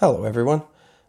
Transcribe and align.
Hello, 0.00 0.24
everyone. 0.24 0.62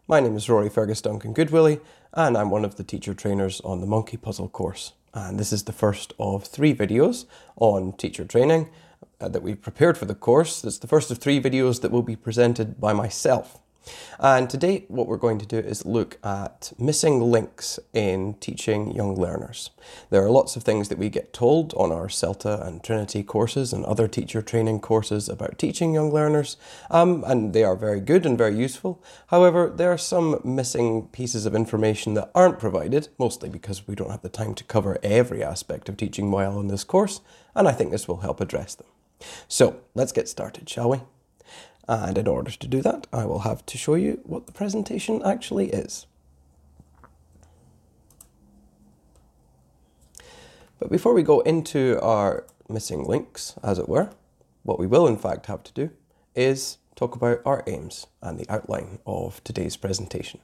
My 0.06 0.20
name 0.20 0.36
is 0.36 0.50
Rory 0.50 0.68
Fergus 0.68 1.00
Duncan 1.00 1.32
Goodwillie, 1.32 1.80
and 2.12 2.36
I'm 2.36 2.50
one 2.50 2.62
of 2.62 2.76
the 2.76 2.84
teacher 2.84 3.14
trainers 3.14 3.58
on 3.62 3.80
the 3.80 3.86
Monkey 3.86 4.18
Puzzle 4.18 4.50
course. 4.50 4.92
And 5.14 5.40
this 5.40 5.50
is 5.50 5.62
the 5.62 5.72
first 5.72 6.12
of 6.18 6.44
three 6.44 6.74
videos 6.74 7.24
on 7.56 7.94
teacher 7.94 8.26
training 8.26 8.68
uh, 9.18 9.28
that 9.28 9.42
we've 9.42 9.62
prepared 9.62 9.96
for 9.96 10.04
the 10.04 10.14
course. 10.14 10.62
It's 10.62 10.76
the 10.76 10.86
first 10.86 11.10
of 11.10 11.16
three 11.16 11.40
videos 11.40 11.80
that 11.80 11.90
will 11.90 12.02
be 12.02 12.16
presented 12.16 12.82
by 12.82 12.92
myself. 12.92 13.58
And 14.18 14.48
today, 14.48 14.84
what 14.88 15.06
we're 15.06 15.16
going 15.16 15.38
to 15.38 15.46
do 15.46 15.58
is 15.58 15.84
look 15.84 16.18
at 16.24 16.72
missing 16.78 17.20
links 17.20 17.78
in 17.92 18.34
teaching 18.34 18.94
young 18.94 19.16
learners. 19.16 19.70
There 20.10 20.24
are 20.24 20.30
lots 20.30 20.56
of 20.56 20.62
things 20.62 20.88
that 20.88 20.98
we 20.98 21.08
get 21.08 21.32
told 21.32 21.74
on 21.74 21.90
our 21.90 22.08
CELTA 22.08 22.66
and 22.66 22.82
Trinity 22.82 23.22
courses 23.22 23.72
and 23.72 23.84
other 23.84 24.06
teacher 24.06 24.42
training 24.42 24.80
courses 24.80 25.28
about 25.28 25.58
teaching 25.58 25.94
young 25.94 26.12
learners, 26.12 26.56
um, 26.90 27.24
and 27.26 27.52
they 27.52 27.64
are 27.64 27.76
very 27.76 28.00
good 28.00 28.24
and 28.24 28.38
very 28.38 28.56
useful. 28.56 29.02
However, 29.28 29.72
there 29.74 29.92
are 29.92 29.98
some 29.98 30.40
missing 30.44 31.08
pieces 31.08 31.46
of 31.46 31.54
information 31.54 32.14
that 32.14 32.30
aren't 32.34 32.58
provided, 32.58 33.08
mostly 33.18 33.48
because 33.48 33.86
we 33.88 33.94
don't 33.94 34.10
have 34.10 34.22
the 34.22 34.28
time 34.28 34.54
to 34.54 34.64
cover 34.64 34.98
every 35.02 35.42
aspect 35.42 35.88
of 35.88 35.96
teaching 35.96 36.30
while 36.30 36.60
in 36.60 36.68
this 36.68 36.84
course, 36.84 37.20
and 37.54 37.66
I 37.66 37.72
think 37.72 37.90
this 37.90 38.08
will 38.08 38.18
help 38.18 38.40
address 38.40 38.74
them. 38.74 38.86
So, 39.48 39.80
let's 39.94 40.12
get 40.12 40.28
started, 40.28 40.68
shall 40.68 40.90
we? 40.90 41.00
Uh, 41.92 42.06
and 42.06 42.16
in 42.16 42.26
order 42.26 42.50
to 42.50 42.66
do 42.66 42.80
that, 42.80 43.06
I 43.12 43.26
will 43.26 43.40
have 43.40 43.66
to 43.66 43.76
show 43.76 43.96
you 43.96 44.22
what 44.24 44.46
the 44.46 44.52
presentation 44.52 45.20
actually 45.22 45.68
is. 45.68 46.06
But 50.78 50.90
before 50.90 51.12
we 51.12 51.22
go 51.22 51.40
into 51.40 52.00
our 52.00 52.46
missing 52.66 53.04
links, 53.04 53.56
as 53.62 53.78
it 53.78 53.90
were, 53.90 54.08
what 54.62 54.78
we 54.78 54.86
will 54.86 55.06
in 55.06 55.18
fact 55.18 55.44
have 55.46 55.62
to 55.64 55.72
do 55.74 55.90
is 56.34 56.78
talk 56.96 57.14
about 57.14 57.42
our 57.44 57.62
aims 57.66 58.06
and 58.22 58.38
the 58.38 58.50
outline 58.50 58.98
of 59.06 59.44
today's 59.44 59.76
presentation. 59.76 60.40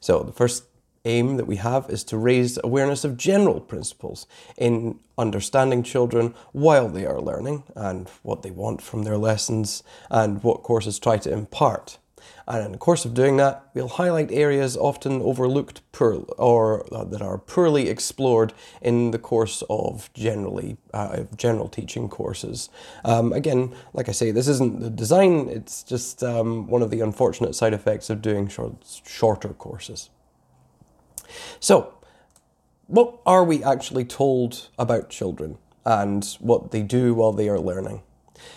So 0.00 0.22
the 0.22 0.32
first 0.32 0.64
aim 1.04 1.36
that 1.36 1.46
we 1.46 1.56
have 1.56 1.88
is 1.90 2.04
to 2.04 2.16
raise 2.16 2.58
awareness 2.62 3.04
of 3.04 3.16
general 3.16 3.60
principles 3.60 4.26
in 4.56 4.98
understanding 5.18 5.82
children 5.82 6.34
while 6.52 6.88
they 6.88 7.06
are 7.06 7.20
learning 7.20 7.64
and 7.74 8.08
what 8.22 8.42
they 8.42 8.50
want 8.50 8.80
from 8.80 9.02
their 9.02 9.18
lessons 9.18 9.82
and 10.10 10.42
what 10.42 10.62
courses 10.62 10.98
try 10.98 11.18
to 11.18 11.32
impart. 11.32 11.98
And 12.46 12.64
in 12.66 12.72
the 12.72 12.78
course 12.78 13.04
of 13.04 13.14
doing 13.14 13.36
that, 13.36 13.68
we'll 13.74 13.88
highlight 13.88 14.30
areas 14.32 14.76
often 14.76 15.20
overlooked 15.22 15.80
or 16.00 16.84
uh, 16.92 17.04
that 17.04 17.22
are 17.22 17.38
poorly 17.38 17.88
explored 17.88 18.52
in 18.80 19.12
the 19.12 19.18
course 19.18 19.62
of 19.70 20.12
generally 20.14 20.76
uh, 20.92 21.24
general 21.36 21.68
teaching 21.68 22.08
courses. 22.08 22.68
Um, 23.04 23.32
again, 23.32 23.72
like 23.92 24.08
I 24.08 24.12
say, 24.12 24.32
this 24.32 24.48
isn't 24.48 24.80
the 24.80 24.90
design; 24.90 25.48
it's 25.48 25.84
just 25.84 26.24
um, 26.24 26.66
one 26.66 26.82
of 26.82 26.90
the 26.90 27.00
unfortunate 27.00 27.54
side 27.54 27.72
effects 27.72 28.10
of 28.10 28.20
doing 28.20 28.48
short, 28.48 29.00
shorter 29.06 29.50
courses. 29.50 30.10
So, 31.60 31.94
what 32.86 33.20
are 33.24 33.44
we 33.44 33.62
actually 33.64 34.04
told 34.04 34.68
about 34.78 35.08
children 35.08 35.58
and 35.84 36.24
what 36.40 36.70
they 36.70 36.82
do 36.82 37.14
while 37.14 37.32
they 37.32 37.48
are 37.48 37.60
learning? 37.60 38.02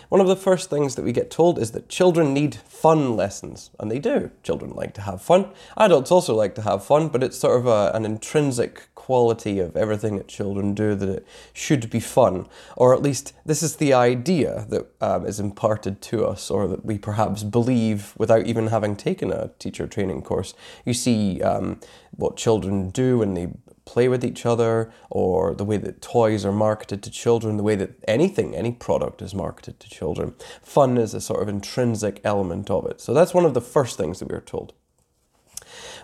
One 0.08 0.20
of 0.20 0.26
the 0.26 0.36
first 0.36 0.70
things 0.70 0.94
that 0.94 1.04
we 1.04 1.12
get 1.12 1.30
told 1.30 1.58
is 1.58 1.72
that 1.72 1.88
children 1.88 2.32
need 2.32 2.54
fun 2.54 3.16
lessons, 3.16 3.70
and 3.78 3.90
they 3.90 3.98
do. 3.98 4.30
Children 4.42 4.72
like 4.72 4.94
to 4.94 5.00
have 5.02 5.22
fun. 5.22 5.50
Adults 5.76 6.10
also 6.10 6.34
like 6.34 6.54
to 6.56 6.62
have 6.62 6.84
fun, 6.84 7.08
but 7.08 7.22
it's 7.22 7.38
sort 7.38 7.58
of 7.58 7.66
a, 7.66 7.90
an 7.94 8.04
intrinsic 8.04 8.88
quality 8.94 9.60
of 9.60 9.76
everything 9.76 10.16
that 10.16 10.26
children 10.26 10.74
do 10.74 10.94
that 10.96 11.08
it 11.08 11.26
should 11.52 11.88
be 11.90 12.00
fun, 12.00 12.46
or 12.76 12.92
at 12.92 13.02
least 13.02 13.32
this 13.44 13.62
is 13.62 13.76
the 13.76 13.92
idea 13.92 14.66
that 14.68 14.86
um, 15.00 15.24
is 15.24 15.38
imparted 15.38 16.02
to 16.02 16.26
us, 16.26 16.50
or 16.50 16.66
that 16.66 16.84
we 16.84 16.98
perhaps 16.98 17.44
believe 17.44 18.14
without 18.18 18.46
even 18.46 18.66
having 18.66 18.96
taken 18.96 19.32
a 19.32 19.50
teacher 19.58 19.86
training 19.86 20.22
course. 20.22 20.54
You 20.84 20.92
see 20.92 21.40
um, 21.42 21.80
what 22.16 22.36
children 22.36 22.90
do 22.90 23.18
when 23.18 23.34
they 23.34 23.48
play 23.86 24.08
with 24.08 24.22
each 24.22 24.44
other, 24.44 24.92
or 25.08 25.54
the 25.54 25.64
way 25.64 25.78
that 25.78 26.02
toys 26.02 26.44
are 26.44 26.52
marketed 26.52 27.02
to 27.04 27.10
children, 27.10 27.56
the 27.56 27.62
way 27.62 27.76
that 27.76 27.92
anything, 28.06 28.54
any 28.54 28.72
product 28.72 29.22
is 29.22 29.34
marketed 29.34 29.80
to 29.80 29.88
children. 29.88 30.34
Fun 30.62 30.98
is 30.98 31.14
a 31.14 31.20
sort 31.20 31.40
of 31.40 31.48
intrinsic 31.48 32.20
element 32.24 32.70
of 32.70 32.84
it. 32.84 33.00
So 33.00 33.14
that's 33.14 33.32
one 33.32 33.46
of 33.46 33.54
the 33.54 33.60
first 33.62 33.96
things 33.96 34.18
that 34.18 34.28
we 34.28 34.36
are 34.36 34.40
told. 34.40 34.74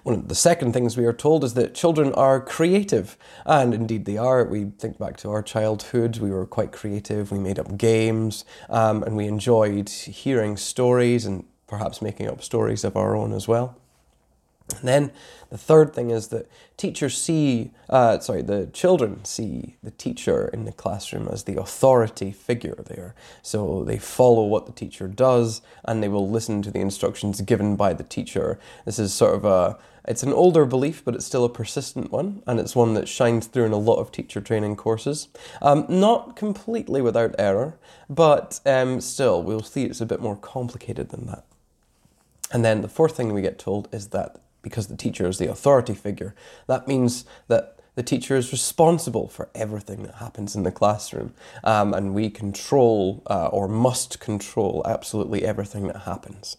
One 0.02 0.14
of 0.14 0.28
the 0.28 0.34
second 0.34 0.72
things 0.72 0.96
we 0.96 1.06
are 1.06 1.12
told 1.12 1.44
is 1.44 1.54
that 1.54 1.74
children 1.74 2.12
are 2.14 2.40
creative, 2.40 3.16
and 3.44 3.72
indeed 3.72 4.04
they 4.04 4.16
are. 4.16 4.44
We 4.44 4.72
think 4.78 4.98
back 4.98 5.16
to 5.18 5.30
our 5.30 5.42
childhood, 5.42 6.18
we 6.18 6.30
were 6.30 6.46
quite 6.46 6.72
creative, 6.72 7.30
we 7.30 7.38
made 7.38 7.58
up 7.58 7.76
games, 7.76 8.44
um, 8.68 9.02
and 9.02 9.16
we 9.16 9.26
enjoyed 9.26 9.88
hearing 9.88 10.56
stories 10.56 11.24
and 11.24 11.44
perhaps 11.66 12.02
making 12.02 12.28
up 12.28 12.42
stories 12.42 12.84
of 12.84 12.96
our 12.96 13.16
own 13.16 13.32
as 13.32 13.46
well. 13.46 13.76
And 14.72 14.88
then 14.88 15.12
the 15.50 15.58
third 15.58 15.94
thing 15.94 16.10
is 16.10 16.28
that 16.28 16.48
teachers 16.76 17.16
see, 17.16 17.70
uh, 17.88 18.18
sorry, 18.20 18.42
the 18.42 18.66
children 18.72 19.24
see 19.24 19.76
the 19.82 19.90
teacher 19.90 20.48
in 20.48 20.64
the 20.64 20.72
classroom 20.72 21.28
as 21.28 21.44
the 21.44 21.60
authority 21.60 22.32
figure 22.32 22.82
there. 22.86 23.14
So 23.42 23.84
they 23.84 23.98
follow 23.98 24.44
what 24.44 24.66
the 24.66 24.72
teacher 24.72 25.08
does 25.08 25.62
and 25.84 26.02
they 26.02 26.08
will 26.08 26.28
listen 26.28 26.62
to 26.62 26.70
the 26.70 26.80
instructions 26.80 27.40
given 27.42 27.76
by 27.76 27.92
the 27.92 28.04
teacher. 28.04 28.58
This 28.84 28.98
is 28.98 29.12
sort 29.12 29.34
of 29.34 29.44
a, 29.44 29.78
it's 30.08 30.22
an 30.22 30.32
older 30.32 30.64
belief, 30.64 31.04
but 31.04 31.14
it's 31.14 31.26
still 31.26 31.44
a 31.44 31.48
persistent 31.48 32.10
one, 32.10 32.42
and 32.46 32.58
it's 32.58 32.74
one 32.74 32.94
that 32.94 33.06
shines 33.06 33.46
through 33.46 33.66
in 33.66 33.72
a 33.72 33.76
lot 33.76 34.00
of 34.00 34.10
teacher 34.10 34.40
training 34.40 34.74
courses. 34.74 35.28
Um, 35.60 35.86
not 35.88 36.34
completely 36.34 37.00
without 37.00 37.36
error, 37.38 37.78
but 38.10 38.58
um, 38.66 39.00
still, 39.00 39.40
we'll 39.42 39.62
see 39.62 39.84
it's 39.84 40.00
a 40.00 40.06
bit 40.06 40.20
more 40.20 40.36
complicated 40.36 41.10
than 41.10 41.26
that. 41.26 41.44
And 42.50 42.64
then 42.64 42.82
the 42.82 42.88
fourth 42.88 43.16
thing 43.16 43.32
we 43.32 43.42
get 43.42 43.58
told 43.58 43.88
is 43.92 44.08
that 44.08 44.41
because 44.62 44.86
the 44.86 44.96
teacher 44.96 45.28
is 45.28 45.38
the 45.38 45.50
authority 45.50 45.94
figure. 45.94 46.34
That 46.66 46.88
means 46.88 47.24
that 47.48 47.78
the 47.94 48.02
teacher 48.02 48.36
is 48.36 48.52
responsible 48.52 49.28
for 49.28 49.50
everything 49.54 50.02
that 50.04 50.14
happens 50.14 50.56
in 50.56 50.62
the 50.62 50.72
classroom, 50.72 51.34
um, 51.62 51.92
and 51.92 52.14
we 52.14 52.30
control 52.30 53.22
uh, 53.28 53.48
or 53.48 53.68
must 53.68 54.18
control 54.18 54.82
absolutely 54.86 55.44
everything 55.44 55.86
that 55.88 56.02
happens. 56.02 56.56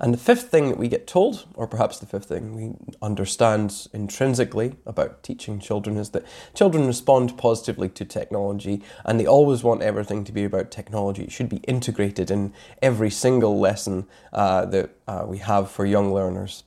And 0.00 0.12
the 0.12 0.18
fifth 0.18 0.48
thing 0.48 0.68
that 0.68 0.78
we 0.78 0.88
get 0.88 1.06
told, 1.06 1.46
or 1.54 1.66
perhaps 1.66 1.98
the 1.98 2.06
fifth 2.06 2.26
thing 2.26 2.54
we 2.54 2.94
understand 3.00 3.88
intrinsically 3.92 4.76
about 4.86 5.22
teaching 5.22 5.60
children, 5.60 5.96
is 5.96 6.10
that 6.10 6.24
children 6.54 6.86
respond 6.86 7.38
positively 7.38 7.88
to 7.90 8.04
technology 8.04 8.82
and 9.04 9.18
they 9.18 9.26
always 9.26 9.62
want 9.62 9.82
everything 9.82 10.24
to 10.24 10.32
be 10.32 10.44
about 10.44 10.70
technology. 10.70 11.24
It 11.24 11.32
should 11.32 11.48
be 11.48 11.58
integrated 11.58 12.30
in 12.30 12.52
every 12.80 13.10
single 13.10 13.58
lesson 13.58 14.06
uh, 14.32 14.66
that 14.66 14.90
uh, 15.06 15.24
we 15.26 15.38
have 15.38 15.70
for 15.70 15.86
young 15.86 16.12
learners. 16.12 16.64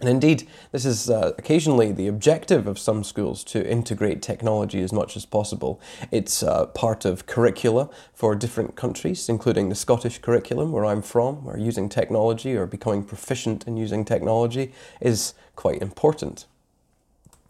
And 0.00 0.08
indeed, 0.08 0.46
this 0.70 0.84
is 0.84 1.10
uh, 1.10 1.32
occasionally 1.38 1.90
the 1.90 2.06
objective 2.06 2.68
of 2.68 2.78
some 2.78 3.02
schools 3.02 3.42
to 3.44 3.68
integrate 3.68 4.22
technology 4.22 4.80
as 4.80 4.92
much 4.92 5.16
as 5.16 5.26
possible. 5.26 5.80
It's 6.12 6.40
uh, 6.42 6.66
part 6.66 7.04
of 7.04 7.26
curricula 7.26 7.90
for 8.14 8.36
different 8.36 8.76
countries, 8.76 9.28
including 9.28 9.70
the 9.70 9.74
Scottish 9.74 10.18
curriculum 10.18 10.70
where 10.70 10.84
I'm 10.84 11.02
from, 11.02 11.44
where 11.44 11.58
using 11.58 11.88
technology 11.88 12.54
or 12.56 12.64
becoming 12.66 13.02
proficient 13.02 13.66
in 13.66 13.76
using 13.76 14.04
technology 14.04 14.72
is 15.00 15.34
quite 15.56 15.82
important. 15.82 16.46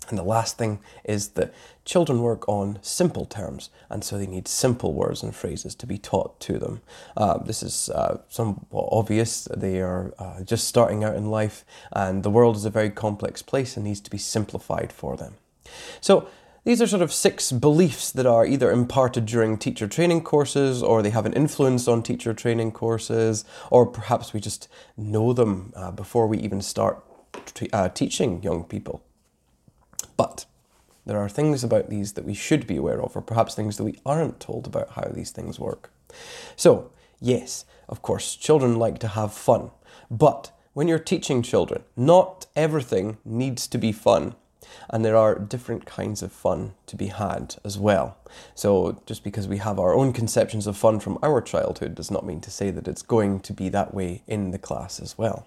And 0.08 0.16
the 0.16 0.22
last 0.22 0.56
thing 0.56 0.80
is 1.04 1.28
that 1.30 1.52
children 1.88 2.20
work 2.20 2.46
on 2.46 2.78
simple 2.82 3.24
terms, 3.24 3.70
and 3.88 4.04
so 4.04 4.18
they 4.18 4.26
need 4.26 4.46
simple 4.46 4.92
words 4.92 5.22
and 5.22 5.34
phrases 5.34 5.74
to 5.74 5.86
be 5.86 5.96
taught 5.96 6.38
to 6.38 6.58
them. 6.58 6.82
Uh, 7.16 7.38
this 7.38 7.62
is 7.62 7.88
uh, 7.88 8.20
somewhat 8.28 8.88
obvious. 8.92 9.48
They 9.56 9.80
are 9.80 10.12
uh, 10.18 10.42
just 10.42 10.68
starting 10.68 11.02
out 11.02 11.16
in 11.16 11.30
life, 11.30 11.64
and 11.90 12.22
the 12.22 12.30
world 12.30 12.56
is 12.56 12.66
a 12.66 12.70
very 12.70 12.90
complex 12.90 13.40
place 13.40 13.74
and 13.76 13.84
needs 13.84 14.00
to 14.00 14.10
be 14.10 14.18
simplified 14.18 14.92
for 14.92 15.16
them. 15.16 15.34
So, 16.00 16.28
these 16.64 16.82
are 16.82 16.86
sort 16.86 17.00
of 17.00 17.12
six 17.12 17.50
beliefs 17.50 18.10
that 18.10 18.26
are 18.26 18.44
either 18.44 18.70
imparted 18.70 19.24
during 19.24 19.56
teacher 19.56 19.88
training 19.88 20.22
courses, 20.22 20.82
or 20.82 21.00
they 21.00 21.10
have 21.10 21.24
an 21.24 21.32
influence 21.32 21.88
on 21.88 22.02
teacher 22.02 22.34
training 22.34 22.72
courses, 22.72 23.46
or 23.70 23.86
perhaps 23.86 24.34
we 24.34 24.40
just 24.40 24.68
know 24.94 25.32
them 25.32 25.72
uh, 25.74 25.90
before 25.90 26.26
we 26.26 26.36
even 26.38 26.60
start 26.60 27.02
t- 27.54 27.70
uh, 27.72 27.88
teaching 27.88 28.42
young 28.42 28.64
people. 28.64 29.02
But 30.18 30.44
there 31.08 31.18
are 31.18 31.28
things 31.28 31.64
about 31.64 31.88
these 31.88 32.12
that 32.12 32.26
we 32.26 32.34
should 32.34 32.66
be 32.66 32.76
aware 32.76 33.00
of, 33.02 33.16
or 33.16 33.22
perhaps 33.22 33.54
things 33.54 33.78
that 33.78 33.84
we 33.84 33.98
aren't 34.04 34.40
told 34.40 34.66
about 34.66 34.90
how 34.90 35.08
these 35.08 35.30
things 35.30 35.58
work. 35.58 35.90
So, 36.54 36.90
yes, 37.18 37.64
of 37.88 38.02
course, 38.02 38.36
children 38.36 38.78
like 38.78 38.98
to 38.98 39.08
have 39.08 39.32
fun, 39.32 39.70
but 40.10 40.52
when 40.74 40.86
you're 40.86 40.98
teaching 40.98 41.40
children, 41.42 41.82
not 41.96 42.44
everything 42.54 43.16
needs 43.24 43.66
to 43.68 43.78
be 43.78 43.90
fun. 43.90 44.34
And 44.90 45.02
there 45.02 45.16
are 45.16 45.38
different 45.38 45.86
kinds 45.86 46.22
of 46.22 46.30
fun 46.30 46.74
to 46.86 46.94
be 46.94 47.06
had 47.06 47.56
as 47.64 47.78
well. 47.78 48.18
So, 48.54 49.00
just 49.06 49.24
because 49.24 49.48
we 49.48 49.56
have 49.56 49.78
our 49.78 49.94
own 49.94 50.12
conceptions 50.12 50.66
of 50.66 50.76
fun 50.76 51.00
from 51.00 51.18
our 51.22 51.40
childhood 51.40 51.94
does 51.94 52.10
not 52.10 52.26
mean 52.26 52.42
to 52.42 52.50
say 52.50 52.70
that 52.70 52.86
it's 52.86 53.00
going 53.00 53.40
to 53.40 53.54
be 53.54 53.70
that 53.70 53.94
way 53.94 54.20
in 54.26 54.50
the 54.50 54.58
class 54.58 55.00
as 55.00 55.16
well. 55.16 55.46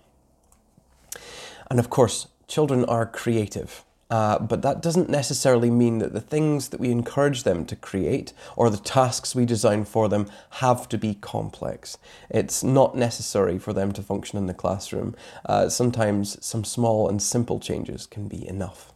And 1.69 1.80
of 1.80 1.92
course, 1.92 2.30
children 2.48 2.84
are 2.86 3.06
creative 3.06 3.84
Uh, 4.12 4.38
but 4.40 4.62
that 4.62 4.81
doesn't 4.81 5.10
necessarily 5.10 5.72
mean 5.72 6.00
that 6.00 6.12
the 6.12 6.19
things 6.19 6.69
that 6.69 6.81
we 6.81 6.92
encourage 6.92 7.44
them 7.44 7.66
to 7.66 7.78
create 7.78 8.34
or 8.58 8.69
the 8.69 8.75
tasks 8.75 9.34
we 9.34 9.46
design 9.46 9.86
for 9.86 10.10
them 10.10 10.30
have 10.60 10.90
to 10.90 10.98
be 10.98 11.13
complex. 11.16 11.98
It's 12.30 12.62
not 12.62 12.94
necessary 12.94 13.58
for 13.58 13.72
them 13.72 13.94
to 13.94 14.04
function 14.04 14.38
in 14.38 14.48
the 14.48 14.54
classroom. 14.54 15.16
Uh, 15.46 15.69
sometimes 15.69 16.44
some 16.46 16.66
small 16.66 17.08
and 17.08 17.22
simple 17.22 17.58
changes 17.58 18.06
can 18.06 18.28
be 18.28 18.46
enough. 18.46 18.92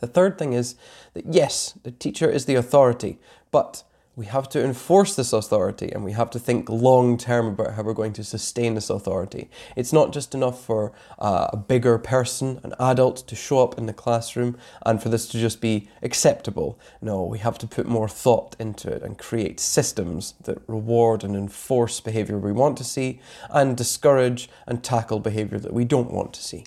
The 0.00 0.06
third 0.06 0.38
thing 0.38 0.54
is 0.54 0.76
that 1.12 1.26
yes, 1.26 1.74
the 1.82 1.90
teacher 1.90 2.30
is 2.30 2.46
the 2.46 2.54
authority, 2.54 3.18
but 3.50 3.84
we 4.16 4.26
have 4.26 4.48
to 4.50 4.64
enforce 4.64 5.16
this 5.16 5.32
authority 5.32 5.90
and 5.90 6.04
we 6.04 6.12
have 6.12 6.30
to 6.30 6.38
think 6.38 6.68
long 6.68 7.18
term 7.18 7.48
about 7.48 7.74
how 7.74 7.82
we're 7.82 7.92
going 7.92 8.12
to 8.12 8.22
sustain 8.22 8.74
this 8.74 8.88
authority. 8.88 9.50
It's 9.74 9.92
not 9.92 10.12
just 10.12 10.34
enough 10.34 10.64
for 10.64 10.92
uh, 11.18 11.48
a 11.52 11.56
bigger 11.56 11.98
person, 11.98 12.60
an 12.62 12.74
adult, 12.78 13.26
to 13.26 13.34
show 13.34 13.62
up 13.62 13.76
in 13.76 13.86
the 13.86 13.92
classroom 13.92 14.56
and 14.86 15.02
for 15.02 15.08
this 15.08 15.26
to 15.28 15.38
just 15.38 15.60
be 15.60 15.88
acceptable. 16.02 16.78
No, 17.02 17.24
we 17.24 17.38
have 17.38 17.58
to 17.58 17.66
put 17.66 17.86
more 17.86 18.08
thought 18.08 18.54
into 18.60 18.88
it 18.88 19.02
and 19.02 19.18
create 19.18 19.58
systems 19.58 20.34
that 20.44 20.58
reward 20.68 21.24
and 21.24 21.34
enforce 21.34 21.98
behaviour 22.00 22.38
we 22.38 22.52
want 22.52 22.76
to 22.78 22.84
see 22.84 23.20
and 23.50 23.76
discourage 23.76 24.48
and 24.66 24.84
tackle 24.84 25.18
behaviour 25.18 25.58
that 25.58 25.72
we 25.72 25.84
don't 25.84 26.12
want 26.12 26.32
to 26.34 26.42
see. 26.42 26.64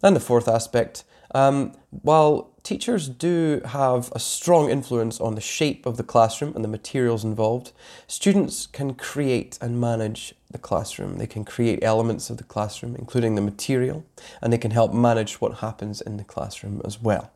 And 0.00 0.14
the 0.14 0.20
fourth 0.20 0.46
aspect 0.46 1.02
um, 1.34 1.72
while 1.90 2.52
teachers 2.66 3.08
do 3.08 3.60
have 3.64 4.10
a 4.12 4.18
strong 4.18 4.68
influence 4.70 5.20
on 5.20 5.36
the 5.36 5.40
shape 5.40 5.86
of 5.86 5.96
the 5.96 6.02
classroom 6.02 6.52
and 6.56 6.64
the 6.64 6.68
materials 6.68 7.22
involved, 7.22 7.70
students 8.08 8.66
can 8.66 8.92
create 8.92 9.56
and 9.60 9.80
manage 9.80 10.34
the 10.50 10.58
classroom. 10.58 11.18
They 11.18 11.28
can 11.28 11.44
create 11.44 11.84
elements 11.84 12.28
of 12.28 12.38
the 12.38 12.44
classroom, 12.44 12.96
including 12.96 13.36
the 13.36 13.40
material, 13.40 14.04
and 14.42 14.52
they 14.52 14.58
can 14.58 14.72
help 14.72 14.92
manage 14.92 15.40
what 15.40 15.58
happens 15.58 16.00
in 16.00 16.16
the 16.16 16.24
classroom 16.24 16.82
as 16.84 17.00
well. 17.00 17.30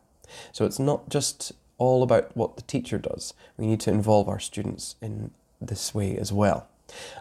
So 0.51 0.65
it's 0.65 0.79
not 0.79 1.07
just 1.07 1.53
all 1.77 2.03
about 2.03 2.35
what 2.35 2.57
the 2.57 2.63
teacher 2.63 2.97
does. 2.97 3.33
We 3.55 3.67
need 3.67 3.79
to 3.81 3.89
involve 3.89 4.27
our 4.27 4.39
students 4.39 4.97
in 5.01 5.31
this 5.61 5.95
way 5.95 6.17
as 6.17 6.33
well. 6.33 6.67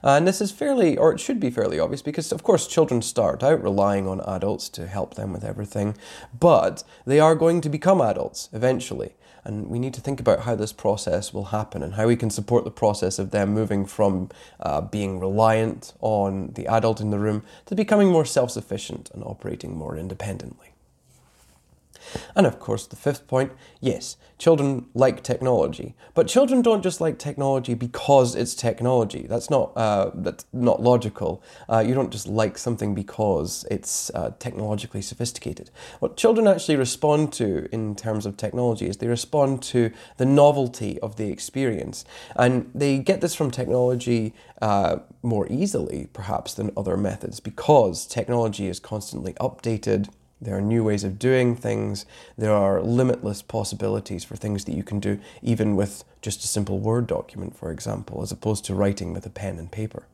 Uh, 0.02 0.11
and 0.11 0.26
this 0.26 0.40
is 0.40 0.50
fairly, 0.50 0.96
or 0.96 1.12
it 1.12 1.20
should 1.20 1.40
be 1.40 1.50
fairly 1.50 1.78
obvious, 1.78 2.02
because 2.02 2.32
of 2.32 2.43
course 2.43 2.67
children 2.67 3.02
start 3.02 3.43
out 3.43 3.62
relying 3.62 4.06
on 4.06 4.20
adults 4.22 4.69
to 4.70 4.87
help 4.87 5.14
them 5.14 5.32
with 5.32 5.44
everything, 5.44 5.96
but 6.38 6.84
they 7.06 7.20
are 7.20 7.34
going 7.34 7.61
to 7.61 7.69
become 7.69 8.00
adults 8.00 8.49
eventually. 8.52 9.14
And 9.44 9.69
we 9.69 9.78
need 9.78 9.94
to 9.94 10.00
think 10.00 10.20
about 10.20 10.40
how 10.40 10.55
this 10.55 10.72
process 10.72 11.32
will 11.32 11.46
happen 11.46 11.82
and 11.82 11.94
how 11.94 12.06
we 12.06 12.17
can 12.17 12.31
support 12.31 12.64
the 12.64 12.70
process 12.70 13.19
of 13.19 13.31
them 13.31 13.55
moving 13.55 13.87
from 13.87 14.28
uh, 14.61 14.82
being 14.82 15.19
reliant 15.19 15.94
on 16.00 16.52
the 16.55 16.67
adult 16.67 17.00
in 17.00 17.11
the 17.11 17.19
room 17.19 17.43
to 17.67 17.75
becoming 17.75 18.08
more 18.08 18.26
self 18.26 18.50
sufficient 18.50 19.11
and 19.14 19.25
operating 19.25 19.76
more 19.76 19.96
independently. 19.96 20.69
And 22.35 22.47
of 22.47 22.58
course, 22.58 22.87
the 22.87 22.97
fifth 22.97 23.26
point 23.26 23.52
yes, 23.81 24.17
children 24.38 24.87
like 24.94 25.23
technology, 25.23 25.94
but 26.14 26.26
children 26.26 26.62
don't 26.62 26.82
just 26.82 27.00
like 27.00 27.19
technology 27.19 27.75
because 27.75 28.35
it's 28.35 28.55
technology. 28.55 29.26
That's 29.29 29.50
not 29.50 29.73
uh, 29.76 30.11
that's 30.14 30.47
not 30.52 30.82
logical. 30.82 31.43
Uh, 31.69 31.85
you 31.87 31.94
don't 31.94 32.11
just 32.11 32.26
like 32.26 32.58
something 32.58 32.94
because 32.94 33.64
it's 33.70 34.11
uh, 34.14 34.32
technologically 34.38 35.02
sophisticated. 35.02 35.70
What 36.00 36.17
children 36.17 36.47
actually 36.47 36.76
respond 36.76 37.32
to 37.35 37.69
in 37.73 37.94
terms 37.94 38.26
of 38.26 38.37
technology 38.37 38.87
is 38.87 38.99
they 38.99 39.08
respond 39.08 39.62
to 39.64 39.91
the 40.17 40.26
novelty 40.26 40.99
of 41.00 41.17
the 41.17 41.31
experience, 41.31 42.05
and 42.37 42.70
they 42.75 42.99
get 42.99 43.20
this 43.20 43.35
from 43.35 43.50
technology 43.50 44.35
uh, 44.62 44.99
more 45.23 45.46
easily, 45.50 46.08
perhaps, 46.12 46.55
than 46.55 46.70
other 46.76 46.96
methods 46.96 47.41
because 47.41 48.06
technology 48.06 48.67
is 48.69 48.81
constantly 48.81 49.32
updated 49.35 50.08
there 50.40 50.56
are 50.56 50.62
new 50.62 50.82
ways 50.82 51.04
of 51.04 51.19
doing 51.19 51.54
things. 51.54 52.06
There 52.38 52.52
are 52.52 52.81
limitless 52.81 53.42
possibilities 53.42 54.25
for 54.25 54.37
things 54.37 54.64
that 54.64 54.75
you 54.75 54.82
can 54.82 54.98
do, 54.98 55.19
even 55.42 55.76
with 55.76 56.04
just 56.22 56.44
a 56.44 56.48
simple 56.48 56.78
Word 56.78 57.06
document, 57.06 57.56
for 57.56 57.70
example, 57.70 58.22
as 58.22 58.32
opposed 58.32 58.64
to 58.66 58.75
writing 58.75 59.12
with 59.12 59.26
a 59.26 59.31
pen 59.31 59.58
and 59.58 59.70
paper. 59.70 60.04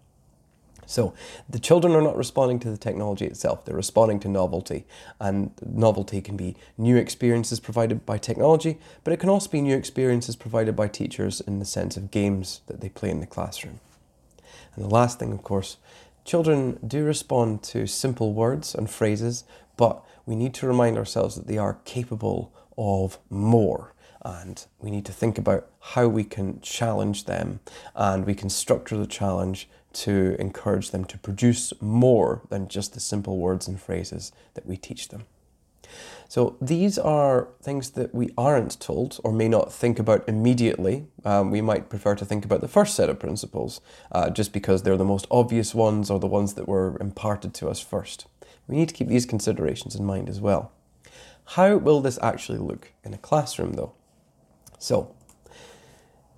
So 0.87 1.15
the 1.49 1.59
children 1.59 1.95
are 1.95 2.03
not 2.03 2.17
responding 2.17 2.61
to 2.61 2.71
the 2.71 2.77
technology 2.77 3.27
itself, 3.27 3.65
they're 3.65 3.77
responding 3.77 4.21
to 4.21 4.29
novelty. 4.29 4.85
And 5.21 5.51
novelty 5.65 6.21
can 6.21 6.37
be 6.37 6.57
new 6.79 6.97
experiences 6.97 7.61
provided 7.61 8.07
by 8.07 8.19
technology, 8.19 8.79
but 9.03 9.13
it 9.13 9.19
can 9.19 9.29
also 9.29 9.51
be 9.51 9.61
new 9.61 9.77
experiences 9.77 10.37
provided 10.37 10.77
by 10.77 10.89
teachers 10.89 11.41
in 11.41 11.59
the 11.59 11.65
sense 11.65 11.97
of 11.97 12.11
games 12.11 12.61
that 12.69 12.81
they 12.81 12.89
play 12.89 13.11
in 13.11 13.21
the 13.21 13.27
classroom. 13.27 13.81
And 14.75 14.85
the 14.85 14.89
last 14.89 15.19
thing, 15.19 15.33
of 15.33 15.43
course, 15.43 15.77
children 16.25 16.79
do 16.87 17.05
respond 17.05 17.63
to 17.65 17.87
simple 17.87 18.33
words 18.33 18.75
and 18.75 18.89
phrases, 18.89 19.45
but 19.77 20.05
we 20.27 20.37
need 20.37 20.53
to 20.55 20.67
remind 20.67 20.99
ourselves 20.99 21.37
that 21.37 21.47
they 21.47 21.57
are 21.57 21.79
capable 21.85 22.53
of 22.77 23.19
more. 23.31 23.95
And 24.25 24.65
we 24.81 24.91
need 24.91 25.05
to 25.07 25.13
think 25.13 25.39
about 25.39 25.71
how 25.81 26.09
we 26.09 26.25
can 26.25 26.61
challenge 26.61 27.25
them 27.25 27.61
and 27.95 28.27
we 28.27 28.35
can 28.35 28.51
structure 28.51 28.97
the 28.97 29.07
challenge 29.07 29.69
to 29.93 30.37
encourage 30.39 30.91
them 30.91 31.05
to 31.07 31.17
produce 31.17 31.73
more 31.81 32.43
than 32.51 32.69
just 32.69 32.93
the 32.93 33.01
simple 33.01 33.39
words 33.39 33.69
and 33.69 33.81
phrases 33.81 34.33
that 34.55 34.67
we 34.67 34.77
teach 34.77 35.09
them. 35.09 35.25
So 36.29 36.57
these 36.61 36.99
are 36.99 37.49
things 37.63 37.91
that 37.91 38.13
we 38.13 38.31
aren't 38.37 38.81
told 38.81 39.21
or 39.23 39.33
may 39.33 39.49
not 39.49 39.73
think 39.73 40.01
about 40.01 40.29
immediately. 40.29 41.07
Um, 41.25 41.53
we 41.53 41.61
might 41.61 41.89
prefer 41.89 42.17
to 42.17 42.25
think 42.25 42.45
about 42.45 42.61
the 42.61 42.69
first 42.69 42.97
set 42.97 43.09
of 43.09 43.21
principles 43.21 43.81
uh, 44.11 44.31
just 44.31 44.53
because 44.53 44.83
they're 44.83 44.97
the 44.97 45.05
most 45.05 45.27
obvious 45.31 45.75
ones 45.75 46.11
or 46.11 46.19
the 46.19 46.27
ones 46.27 46.55
that 46.55 46.67
were 46.67 46.97
imparted 47.01 47.55
to 47.55 47.69
us 47.69 47.81
first. 47.81 48.27
We 48.69 48.77
need 48.77 48.89
to 48.89 48.95
keep 48.95 49.09
these 49.09 49.27
considerations 49.27 49.95
in 49.95 50.05
mind 50.05 50.29
as 50.29 50.41
well. 50.41 50.73
How 51.51 51.77
will 51.77 52.01
this 52.01 52.19
actually 52.23 52.59
look 52.59 52.93
in 53.05 53.15
a 53.15 53.19
classroom 53.19 53.75
though? 53.75 53.93
So, 54.79 55.15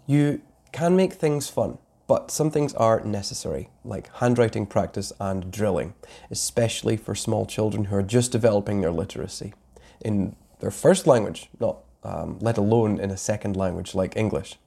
you 0.06 0.42
can 0.72 0.96
make 0.96 1.14
things 1.14 1.48
fun, 1.48 1.78
but 2.06 2.30
some 2.30 2.50
things 2.50 2.74
are 2.74 3.00
necessary, 3.00 3.68
like 3.84 4.14
handwriting 4.16 4.66
practice 4.66 5.12
and 5.18 5.50
drilling, 5.50 5.94
especially 6.30 6.96
for 6.96 7.14
small 7.14 7.46
children 7.46 7.86
who 7.86 7.96
are 7.96 8.02
just 8.02 8.32
developing 8.32 8.80
their 8.80 8.92
literacy 8.92 9.54
in 10.00 10.36
their 10.60 10.70
first 10.70 11.06
language, 11.06 11.48
not 11.60 11.78
um, 12.04 12.38
let 12.40 12.56
alone 12.56 13.00
in 13.00 13.10
a 13.10 13.16
second 13.16 13.56
language 13.56 13.94
like 13.94 14.16
English. 14.16 14.58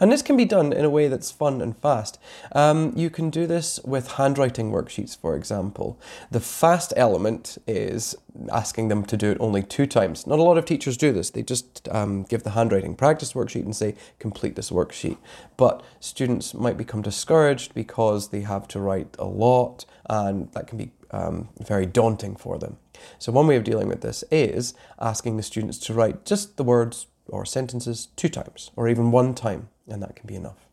And 0.00 0.12
this 0.12 0.22
can 0.22 0.36
be 0.36 0.44
done 0.44 0.72
in 0.72 0.84
a 0.84 0.90
way 0.90 1.08
that's 1.08 1.30
fun 1.30 1.60
and 1.60 1.76
fast. 1.76 2.18
Um, 2.52 2.92
you 2.96 3.10
can 3.10 3.30
do 3.30 3.46
this 3.46 3.80
with 3.84 4.12
handwriting 4.12 4.70
worksheets, 4.70 5.16
for 5.16 5.36
example. 5.36 5.98
The 6.30 6.40
fast 6.40 6.92
element 6.96 7.58
is 7.66 8.16
asking 8.52 8.88
them 8.88 9.04
to 9.06 9.16
do 9.16 9.30
it 9.30 9.38
only 9.40 9.62
two 9.62 9.86
times. 9.86 10.26
Not 10.26 10.38
a 10.38 10.42
lot 10.42 10.58
of 10.58 10.64
teachers 10.64 10.96
do 10.96 11.12
this. 11.12 11.30
They 11.30 11.42
just 11.42 11.88
um, 11.90 12.22
give 12.24 12.42
the 12.42 12.50
handwriting 12.50 12.94
practice 12.94 13.32
worksheet 13.32 13.64
and 13.64 13.74
say, 13.74 13.94
complete 14.18 14.56
this 14.56 14.70
worksheet. 14.70 15.18
But 15.56 15.82
students 16.00 16.54
might 16.54 16.76
become 16.76 17.02
discouraged 17.02 17.74
because 17.74 18.28
they 18.28 18.40
have 18.42 18.68
to 18.68 18.80
write 18.80 19.16
a 19.18 19.24
lot, 19.24 19.84
and 20.08 20.52
that 20.52 20.66
can 20.66 20.78
be 20.78 20.92
um, 21.10 21.48
very 21.60 21.86
daunting 21.86 22.36
for 22.36 22.58
them. 22.58 22.76
So, 23.18 23.32
one 23.32 23.46
way 23.46 23.56
of 23.56 23.64
dealing 23.64 23.88
with 23.88 24.00
this 24.00 24.24
is 24.30 24.74
asking 25.00 25.36
the 25.36 25.42
students 25.42 25.78
to 25.78 25.94
write 25.94 26.24
just 26.24 26.56
the 26.56 26.64
words 26.64 27.06
or 27.28 27.44
sentences 27.44 28.08
two 28.16 28.28
times 28.28 28.70
or 28.76 28.88
even 28.88 29.10
one 29.10 29.34
time, 29.34 29.68
and 29.86 30.02
that 30.02 30.16
can 30.16 30.26
be 30.26 30.34
enough. 30.34 30.66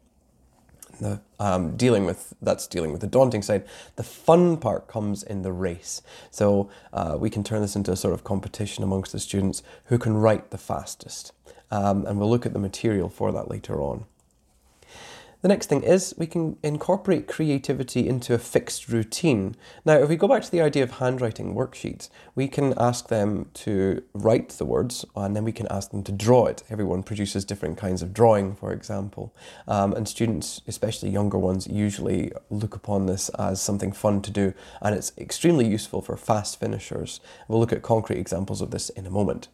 The, 0.99 1.19
um, 1.39 1.75
dealing 1.75 2.05
with 2.05 2.33
that's 2.41 2.67
dealing 2.67 2.93
with 2.93 3.01
the 3.01 3.07
daunting 3.07 3.41
side. 3.41 3.65
The 3.97 4.03
fun 4.03 4.55
part 4.55 4.87
comes 4.87 5.23
in 5.23 5.41
the 5.41 5.51
race. 5.51 6.01
So 6.31 6.69
uh, 6.93 7.17
we 7.19 7.29
can 7.29 7.43
turn 7.43 7.61
this 7.61 7.75
into 7.75 7.91
a 7.91 7.97
sort 7.97 8.13
of 8.13 8.23
competition 8.23 8.83
amongst 8.83 9.11
the 9.11 9.19
students 9.19 9.61
who 9.85 9.97
can 9.97 10.15
write 10.15 10.51
the 10.51 10.57
fastest. 10.57 11.33
Um, 11.69 12.05
and 12.05 12.17
we'll 12.17 12.29
look 12.29 12.45
at 12.45 12.53
the 12.53 12.59
material 12.59 13.09
for 13.09 13.33
that 13.33 13.49
later 13.49 13.81
on. 13.81 14.05
The 15.41 15.47
next 15.47 15.67
thing 15.67 15.83
is 15.83 16.15
we 16.17 16.27
can 16.27 16.57
incorporate 16.63 17.27
creativity 17.27 18.07
into 18.07 18.33
a 18.33 18.37
fixed 18.37 18.89
routine. 18.89 19.55
Now, 19.85 19.95
if 19.95 20.09
we 20.09 20.15
go 20.15 20.27
back 20.27 20.43
to 20.43 20.51
the 20.51 20.61
idea 20.61 20.83
of 20.83 20.91
handwriting 20.91 21.53
worksheets, 21.53 22.09
we 22.33 22.47
can 22.47 22.73
ask 22.77 23.09
them 23.09 23.49
to 23.65 24.03
write 24.13 24.49
the 24.49 24.65
words 24.65 25.05
and 25.15 25.35
then 25.35 25.43
we 25.43 25.51
can 25.51 25.67
ask 25.69 25.91
them 25.91 26.03
to 26.03 26.11
draw 26.11 26.45
it. 26.45 26.63
Everyone 26.69 27.03
produces 27.03 27.45
different 27.45 27.77
kinds 27.77 28.01
of 28.01 28.13
drawing, 28.13 28.55
for 28.55 28.71
example. 28.71 29.33
Um, 29.67 29.93
and 29.93 30.07
students, 30.07 30.61
especially 30.67 31.09
younger 31.09 31.37
ones, 31.37 31.67
usually 31.67 32.31
look 32.49 32.75
upon 32.75 33.05
this 33.05 33.29
as 33.37 33.61
something 33.61 33.91
fun 33.91 34.21
to 34.23 34.31
do 34.31 34.53
and 34.81 34.95
it's 34.95 35.11
extremely 35.17 35.67
useful 35.67 36.01
for 36.01 36.17
fast 36.17 36.59
finishers. 36.59 37.19
We'll 37.47 37.59
look 37.59 37.73
at 37.73 37.81
concrete 37.81 38.19
examples 38.19 38.61
of 38.61 38.71
this 38.71 38.89
in 38.89 39.05
a 39.05 39.11
moment. 39.11 39.47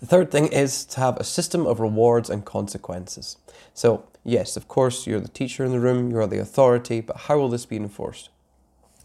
The 0.00 0.06
third 0.06 0.30
thing 0.30 0.46
is 0.48 0.84
to 0.86 1.00
have 1.00 1.16
a 1.16 1.24
system 1.24 1.66
of 1.66 1.80
rewards 1.80 2.30
and 2.30 2.44
consequences. 2.44 3.36
So, 3.74 4.04
yes, 4.24 4.56
of 4.56 4.68
course, 4.68 5.06
you're 5.06 5.20
the 5.20 5.28
teacher 5.28 5.64
in 5.64 5.72
the 5.72 5.80
room, 5.80 6.10
you're 6.10 6.26
the 6.26 6.38
authority, 6.40 7.00
but 7.00 7.16
how 7.16 7.38
will 7.38 7.48
this 7.48 7.66
be 7.66 7.76
enforced? 7.76 8.30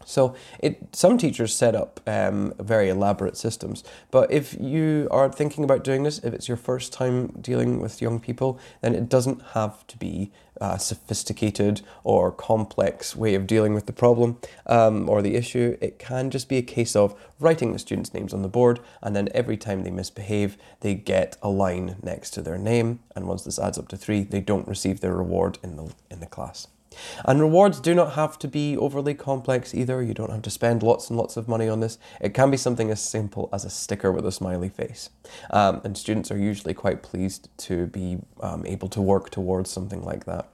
So 0.04 0.34
it 0.58 0.94
some 0.94 1.18
teachers 1.18 1.54
set 1.54 1.74
up 1.74 2.00
um, 2.06 2.52
very 2.58 2.88
elaborate 2.88 3.36
systems, 3.36 3.84
but 4.10 4.30
if 4.30 4.56
you 4.60 5.08
are 5.10 5.30
thinking 5.30 5.64
about 5.64 5.84
doing 5.84 6.02
this, 6.02 6.18
if 6.18 6.34
it's 6.34 6.48
your 6.48 6.56
first 6.56 6.92
time 6.92 7.28
dealing 7.40 7.80
with 7.80 8.02
young 8.02 8.20
people, 8.20 8.58
then 8.80 8.94
it 8.94 9.08
doesn't 9.08 9.42
have 9.54 9.86
to 9.88 9.98
be 9.98 10.30
a 10.60 10.78
sophisticated 10.78 11.82
or 12.04 12.30
complex 12.30 13.16
way 13.16 13.34
of 13.34 13.46
dealing 13.46 13.74
with 13.74 13.86
the 13.86 13.92
problem 13.92 14.38
um, 14.66 15.08
or 15.08 15.20
the 15.20 15.34
issue. 15.34 15.76
It 15.80 15.98
can 15.98 16.30
just 16.30 16.48
be 16.48 16.58
a 16.58 16.62
case 16.62 16.94
of 16.94 17.14
writing 17.40 17.72
the 17.72 17.78
students' 17.78 18.14
names 18.14 18.32
on 18.32 18.42
the 18.42 18.48
board, 18.48 18.80
and 19.02 19.16
then 19.16 19.28
every 19.34 19.56
time 19.56 19.82
they 19.82 19.90
misbehave, 19.90 20.56
they 20.80 20.94
get 20.94 21.36
a 21.42 21.48
line 21.48 21.96
next 22.02 22.30
to 22.30 22.42
their 22.42 22.58
name. 22.58 23.00
And 23.16 23.26
once 23.26 23.42
this 23.42 23.58
adds 23.58 23.78
up 23.78 23.88
to 23.88 23.96
three, 23.96 24.22
they 24.22 24.40
don't 24.40 24.68
receive 24.68 25.00
their 25.00 25.16
reward 25.16 25.58
in 25.62 25.76
the 25.76 25.92
in 26.10 26.20
the 26.20 26.26
class. 26.26 26.68
And 27.24 27.40
rewards 27.40 27.80
do 27.80 27.94
not 27.94 28.14
have 28.14 28.38
to 28.40 28.48
be 28.48 28.76
overly 28.76 29.14
complex 29.14 29.74
either. 29.74 30.02
You 30.02 30.14
don't 30.14 30.30
have 30.30 30.42
to 30.42 30.50
spend 30.50 30.82
lots 30.82 31.10
and 31.10 31.18
lots 31.18 31.36
of 31.36 31.48
money 31.48 31.68
on 31.68 31.80
this. 31.80 31.98
It 32.20 32.34
can 32.34 32.50
be 32.50 32.56
something 32.56 32.90
as 32.90 33.02
simple 33.02 33.48
as 33.52 33.64
a 33.64 33.70
sticker 33.70 34.12
with 34.12 34.26
a 34.26 34.32
smiley 34.32 34.68
face. 34.68 35.10
Um, 35.50 35.80
and 35.84 35.96
students 35.96 36.30
are 36.30 36.38
usually 36.38 36.74
quite 36.74 37.02
pleased 37.02 37.48
to 37.58 37.86
be 37.86 38.18
um, 38.40 38.64
able 38.66 38.88
to 38.88 39.00
work 39.00 39.30
towards 39.30 39.70
something 39.70 40.02
like 40.02 40.24
that. 40.24 40.53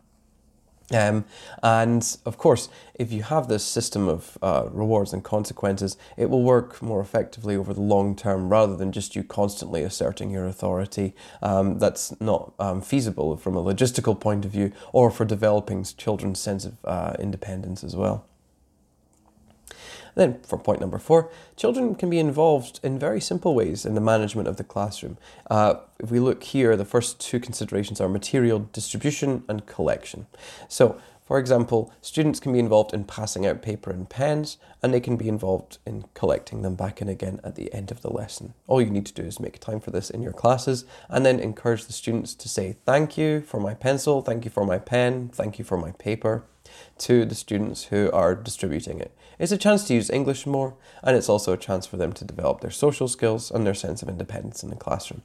Um, 0.92 1.24
and 1.62 2.16
of 2.26 2.36
course, 2.36 2.68
if 2.94 3.12
you 3.12 3.22
have 3.22 3.48
this 3.48 3.64
system 3.64 4.08
of 4.08 4.36
uh, 4.42 4.68
rewards 4.70 5.12
and 5.12 5.22
consequences, 5.22 5.96
it 6.16 6.28
will 6.28 6.42
work 6.42 6.82
more 6.82 7.00
effectively 7.00 7.56
over 7.56 7.72
the 7.72 7.80
long 7.80 8.16
term 8.16 8.48
rather 8.48 8.76
than 8.76 8.92
just 8.92 9.16
you 9.16 9.22
constantly 9.22 9.82
asserting 9.82 10.30
your 10.30 10.46
authority. 10.46 11.14
Um, 11.42 11.78
that's 11.78 12.18
not 12.20 12.52
um, 12.58 12.82
feasible 12.82 13.36
from 13.36 13.56
a 13.56 13.62
logistical 13.62 14.18
point 14.18 14.44
of 14.44 14.50
view 14.50 14.72
or 14.92 15.10
for 15.10 15.24
developing 15.24 15.84
children's 15.84 16.40
sense 16.40 16.64
of 16.64 16.76
uh, 16.84 17.14
independence 17.18 17.84
as 17.84 17.96
well. 17.96 18.26
Then, 20.14 20.40
for 20.42 20.58
point 20.58 20.80
number 20.80 20.98
four, 20.98 21.30
children 21.56 21.94
can 21.94 22.10
be 22.10 22.18
involved 22.18 22.80
in 22.82 22.98
very 22.98 23.20
simple 23.20 23.54
ways 23.54 23.86
in 23.86 23.94
the 23.94 24.00
management 24.00 24.48
of 24.48 24.56
the 24.56 24.64
classroom. 24.64 25.16
Uh, 25.50 25.74
if 25.98 26.10
we 26.10 26.20
look 26.20 26.42
here, 26.42 26.76
the 26.76 26.84
first 26.84 27.20
two 27.20 27.40
considerations 27.40 28.00
are 28.00 28.08
material 28.08 28.60
distribution 28.72 29.44
and 29.48 29.66
collection. 29.66 30.26
So, 30.68 31.00
for 31.30 31.38
example, 31.38 31.92
students 32.02 32.40
can 32.40 32.52
be 32.52 32.58
involved 32.58 32.92
in 32.92 33.04
passing 33.04 33.46
out 33.46 33.62
paper 33.62 33.92
and 33.92 34.10
pens, 34.10 34.58
and 34.82 34.92
they 34.92 34.98
can 34.98 35.16
be 35.16 35.28
involved 35.28 35.78
in 35.86 36.06
collecting 36.12 36.62
them 36.62 36.74
back 36.74 37.00
in 37.00 37.08
again 37.08 37.38
at 37.44 37.54
the 37.54 37.72
end 37.72 37.92
of 37.92 38.02
the 38.02 38.10
lesson. 38.10 38.54
All 38.66 38.82
you 38.82 38.90
need 38.90 39.06
to 39.06 39.14
do 39.14 39.22
is 39.22 39.38
make 39.38 39.60
time 39.60 39.78
for 39.78 39.92
this 39.92 40.10
in 40.10 40.22
your 40.22 40.32
classes 40.32 40.84
and 41.08 41.24
then 41.24 41.38
encourage 41.38 41.84
the 41.84 41.92
students 41.92 42.34
to 42.34 42.48
say 42.48 42.78
thank 42.84 43.16
you 43.16 43.42
for 43.42 43.60
my 43.60 43.74
pencil, 43.74 44.22
thank 44.22 44.44
you 44.44 44.50
for 44.50 44.66
my 44.66 44.78
pen, 44.78 45.28
thank 45.28 45.56
you 45.60 45.64
for 45.64 45.76
my 45.78 45.92
paper 45.92 46.46
to 46.98 47.24
the 47.24 47.36
students 47.36 47.84
who 47.84 48.10
are 48.10 48.34
distributing 48.34 48.98
it. 48.98 49.16
It's 49.38 49.52
a 49.52 49.56
chance 49.56 49.84
to 49.84 49.94
use 49.94 50.10
English 50.10 50.46
more, 50.46 50.74
and 51.00 51.16
it's 51.16 51.28
also 51.28 51.52
a 51.52 51.56
chance 51.56 51.86
for 51.86 51.96
them 51.96 52.12
to 52.14 52.24
develop 52.24 52.60
their 52.60 52.72
social 52.72 53.06
skills 53.06 53.52
and 53.52 53.64
their 53.64 53.74
sense 53.74 54.02
of 54.02 54.08
independence 54.08 54.64
in 54.64 54.70
the 54.70 54.74
classroom. 54.74 55.22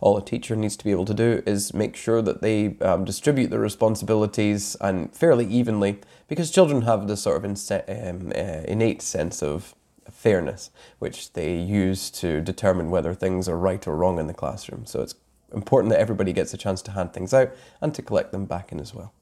All 0.00 0.16
a 0.16 0.24
teacher 0.24 0.56
needs 0.56 0.76
to 0.76 0.84
be 0.84 0.90
able 0.90 1.04
to 1.06 1.14
do 1.14 1.42
is 1.46 1.74
make 1.74 1.96
sure 1.96 2.22
that 2.22 2.40
they 2.42 2.76
um, 2.80 3.04
distribute 3.04 3.50
the 3.50 3.58
responsibilities 3.58 4.76
and 4.80 5.14
fairly 5.14 5.46
evenly, 5.46 5.98
because 6.28 6.50
children 6.50 6.82
have 6.82 7.08
this 7.08 7.22
sort 7.22 7.44
of 7.44 7.44
um, 7.44 8.32
uh, 8.34 8.40
innate 8.66 9.02
sense 9.02 9.42
of 9.42 9.74
fairness, 10.10 10.70
which 10.98 11.32
they 11.32 11.56
use 11.56 12.10
to 12.10 12.40
determine 12.40 12.90
whether 12.90 13.14
things 13.14 13.48
are 13.48 13.56
right 13.56 13.86
or 13.86 13.96
wrong 13.96 14.18
in 14.18 14.26
the 14.26 14.34
classroom. 14.34 14.86
So 14.86 15.00
it's 15.00 15.14
important 15.52 15.90
that 15.92 16.00
everybody 16.00 16.32
gets 16.32 16.54
a 16.54 16.56
chance 16.56 16.82
to 16.82 16.92
hand 16.92 17.12
things 17.12 17.34
out 17.34 17.50
and 17.80 17.94
to 17.94 18.02
collect 18.02 18.32
them 18.32 18.44
back 18.44 18.72
in 18.72 18.80
as 18.80 18.94
well. 18.94 19.12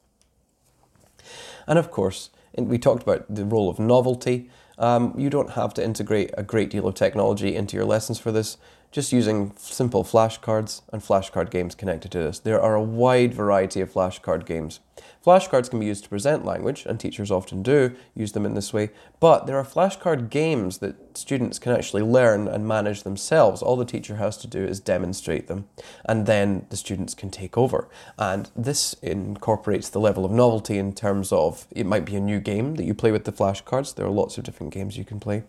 And 1.67 1.79
of 1.79 1.91
course, 1.91 2.31
we 2.57 2.79
talked 2.79 3.03
about 3.03 3.27
the 3.35 3.45
role 3.45 3.69
of 3.69 3.79
novelty. 3.79 4.50
Um, 4.79 5.12
you 5.17 5.29
don't 5.29 5.50
have 5.50 5.75
to 5.75 5.85
integrate 5.85 6.31
a 6.37 6.43
great 6.43 6.71
deal 6.71 6.87
of 6.87 6.95
technology 6.95 7.55
into 7.55 7.77
your 7.77 7.87
lessons 7.87 8.19
for 8.19 8.33
this 8.33 8.57
just 8.90 9.12
using 9.12 9.52
simple 9.57 10.04
flashcards 10.04 10.83
and 10.92 11.02
flashcard 11.02 11.50
games 11.50 11.75
connected 11.75 12.11
to 12.12 12.18
this. 12.18 12.38
There 12.38 12.61
are 12.61 12.75
a 12.75 12.83
wide 12.83 13.35
variety 13.35 13.80
of 13.80 13.92
flashcard 13.92 14.47
games. 14.47 14.80
Flashcards 15.25 15.69
can 15.69 15.81
be 15.81 15.87
used 15.87 16.05
to 16.05 16.11
present 16.11 16.45
language, 16.45 16.85
and 16.87 16.99
teachers 16.99 17.31
often 17.31 17.63
do 17.63 17.95
use 18.15 18.33
them 18.33 18.47
in 18.47 18.55
this 18.55 18.73
way, 18.73 18.91
but 19.21 19.47
there 19.47 19.57
are 19.57 19.65
flashcard 19.65 20.31
games 20.31 20.79
that 20.79 21.17
students 21.19 21.59
can 21.59 21.73
actually 21.73 22.03
learn 22.03 22.47
and 22.47 22.67
manage 22.67 23.03
themselves. 23.03 23.61
All 23.61 23.77
the 23.77 23.85
teacher 23.85 24.17
has 24.17 24.37
to 24.39 24.47
do 24.47 24.65
is 24.65 24.79
demonstrate 24.81 25.49
them, 25.49 25.69
and 26.05 26.27
then 26.27 26.67
the 26.71 26.77
students 26.77 27.15
can 27.15 27.31
take 27.31 27.59
over. 27.59 27.89
And 28.17 28.51
this 28.55 28.95
incorporates 29.03 29.89
the 29.89 30.01
level 30.01 30.25
of 30.25 30.31
novelty 30.31 30.79
in 30.79 30.93
terms 30.93 31.33
of 31.33 31.67
it 31.73 31.85
might 31.85 32.05
be 32.05 32.17
a 32.17 32.21
new 32.21 32.39
game 32.39 32.77
that 32.77 32.85
you 32.85 32.95
play 32.95 33.11
with 33.11 33.25
the 33.25 33.33
flashcards. 33.33 33.95
There 33.95 34.07
are 34.07 34.11
lots 34.11 34.39
of 34.39 34.45
different 34.45 34.73
games 34.73 34.97
you 34.97 35.05
can 35.05 35.19
play. 35.19 35.43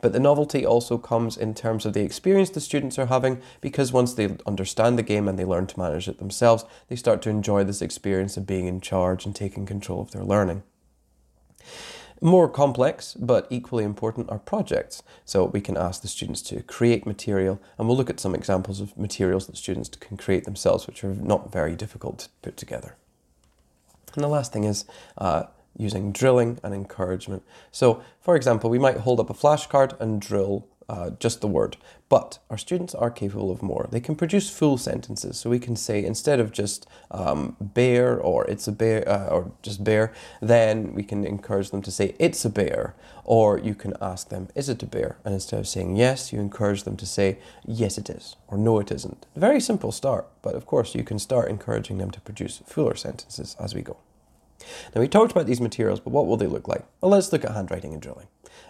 But 0.00 0.12
the 0.12 0.20
novelty 0.20 0.64
also 0.64 0.96
comes 0.96 1.36
in 1.36 1.54
terms 1.54 1.84
of 1.84 1.92
the 1.92 2.02
experience 2.02 2.50
the 2.50 2.60
students 2.60 2.98
are 2.98 3.06
having, 3.06 3.42
because 3.60 3.92
once 3.92 4.14
they 4.14 4.36
understand 4.46 4.98
the 4.98 5.02
game 5.02 5.28
and 5.28 5.38
they 5.38 5.44
learn 5.44 5.66
to 5.66 5.78
manage 5.78 6.08
it 6.08 6.18
themselves, 6.18 6.64
they 6.88 6.96
start 6.96 7.20
to 7.22 7.30
enjoy 7.30 7.64
this 7.64 7.82
experience 7.82 8.36
of 8.36 8.46
being 8.46 8.66
in 8.66 8.80
charge 8.80 9.19
and 9.24 9.34
taking 9.34 9.66
control 9.66 10.00
of 10.00 10.10
their 10.10 10.24
learning. 10.24 10.62
More 12.22 12.50
complex, 12.50 13.14
but 13.14 13.46
equally 13.48 13.82
important, 13.82 14.28
are 14.30 14.38
projects. 14.38 15.02
So 15.24 15.46
we 15.46 15.62
can 15.62 15.76
ask 15.76 16.02
the 16.02 16.08
students 16.08 16.42
to 16.42 16.62
create 16.62 17.06
material, 17.06 17.58
and 17.78 17.88
we'll 17.88 17.96
look 17.96 18.10
at 18.10 18.20
some 18.20 18.34
examples 18.34 18.80
of 18.80 18.96
materials 18.96 19.46
that 19.46 19.56
students 19.56 19.88
can 19.88 20.18
create 20.18 20.44
themselves, 20.44 20.86
which 20.86 21.02
are 21.02 21.14
not 21.14 21.50
very 21.50 21.74
difficult 21.74 22.18
to 22.18 22.28
put 22.42 22.56
together. 22.58 22.96
And 24.14 24.22
the 24.22 24.28
last 24.28 24.52
thing 24.52 24.64
is 24.64 24.84
uh, 25.16 25.44
using 25.76 26.12
drilling 26.12 26.58
and 26.62 26.74
encouragement. 26.74 27.42
So, 27.70 28.02
for 28.20 28.36
example, 28.36 28.68
we 28.68 28.78
might 28.78 28.98
hold 28.98 29.18
up 29.20 29.30
a 29.30 29.34
flashcard 29.34 29.98
and 29.98 30.20
drill 30.20 30.66
uh, 30.90 31.10
just 31.20 31.40
the 31.40 31.46
word. 31.46 31.76
But 32.08 32.40
our 32.50 32.58
students 32.58 32.96
are 32.96 33.10
capable 33.12 33.52
of 33.52 33.62
more. 33.62 33.86
They 33.92 34.00
can 34.00 34.16
produce 34.16 34.50
full 34.50 34.76
sentences. 34.76 35.38
So 35.38 35.48
we 35.48 35.60
can 35.60 35.76
say 35.76 36.04
instead 36.04 36.40
of 36.40 36.50
just 36.50 36.88
um, 37.12 37.56
bear 37.60 38.18
or 38.18 38.44
it's 38.50 38.66
a 38.66 38.72
bear 38.72 39.08
uh, 39.08 39.28
or 39.28 39.52
just 39.62 39.84
bear, 39.84 40.12
then 40.42 40.92
we 40.92 41.04
can 41.04 41.24
encourage 41.24 41.70
them 41.70 41.82
to 41.82 41.92
say 41.92 42.16
it's 42.18 42.44
a 42.44 42.50
bear. 42.50 42.96
Or 43.24 43.56
you 43.58 43.76
can 43.76 43.94
ask 44.00 44.30
them, 44.30 44.48
is 44.56 44.68
it 44.68 44.82
a 44.82 44.86
bear? 44.86 45.18
And 45.24 45.32
instead 45.32 45.60
of 45.60 45.68
saying 45.68 45.94
yes, 45.94 46.32
you 46.32 46.40
encourage 46.40 46.82
them 46.82 46.96
to 46.96 47.06
say 47.06 47.38
yes 47.64 47.96
it 47.96 48.10
is 48.10 48.34
or 48.48 48.58
no 48.58 48.80
it 48.80 48.90
isn't. 48.90 49.26
Very 49.36 49.60
simple 49.60 49.92
start, 49.92 50.26
but 50.42 50.56
of 50.56 50.66
course 50.66 50.96
you 50.96 51.04
can 51.04 51.20
start 51.20 51.48
encouraging 51.48 51.98
them 51.98 52.10
to 52.10 52.20
produce 52.20 52.62
fuller 52.66 52.96
sentences 52.96 53.54
as 53.60 53.76
we 53.76 53.82
go. 53.82 53.96
Now 54.94 55.00
we 55.00 55.08
talked 55.08 55.30
about 55.30 55.46
these 55.46 55.60
materials, 55.60 56.00
but 56.00 56.10
what 56.10 56.26
will 56.26 56.36
they 56.36 56.48
look 56.48 56.66
like? 56.66 56.84
Well, 57.00 57.12
let's 57.12 57.32
look 57.32 57.44
at 57.44 57.52
handwriting 57.52 57.92
and 57.92 58.02
drilling. 58.02 58.26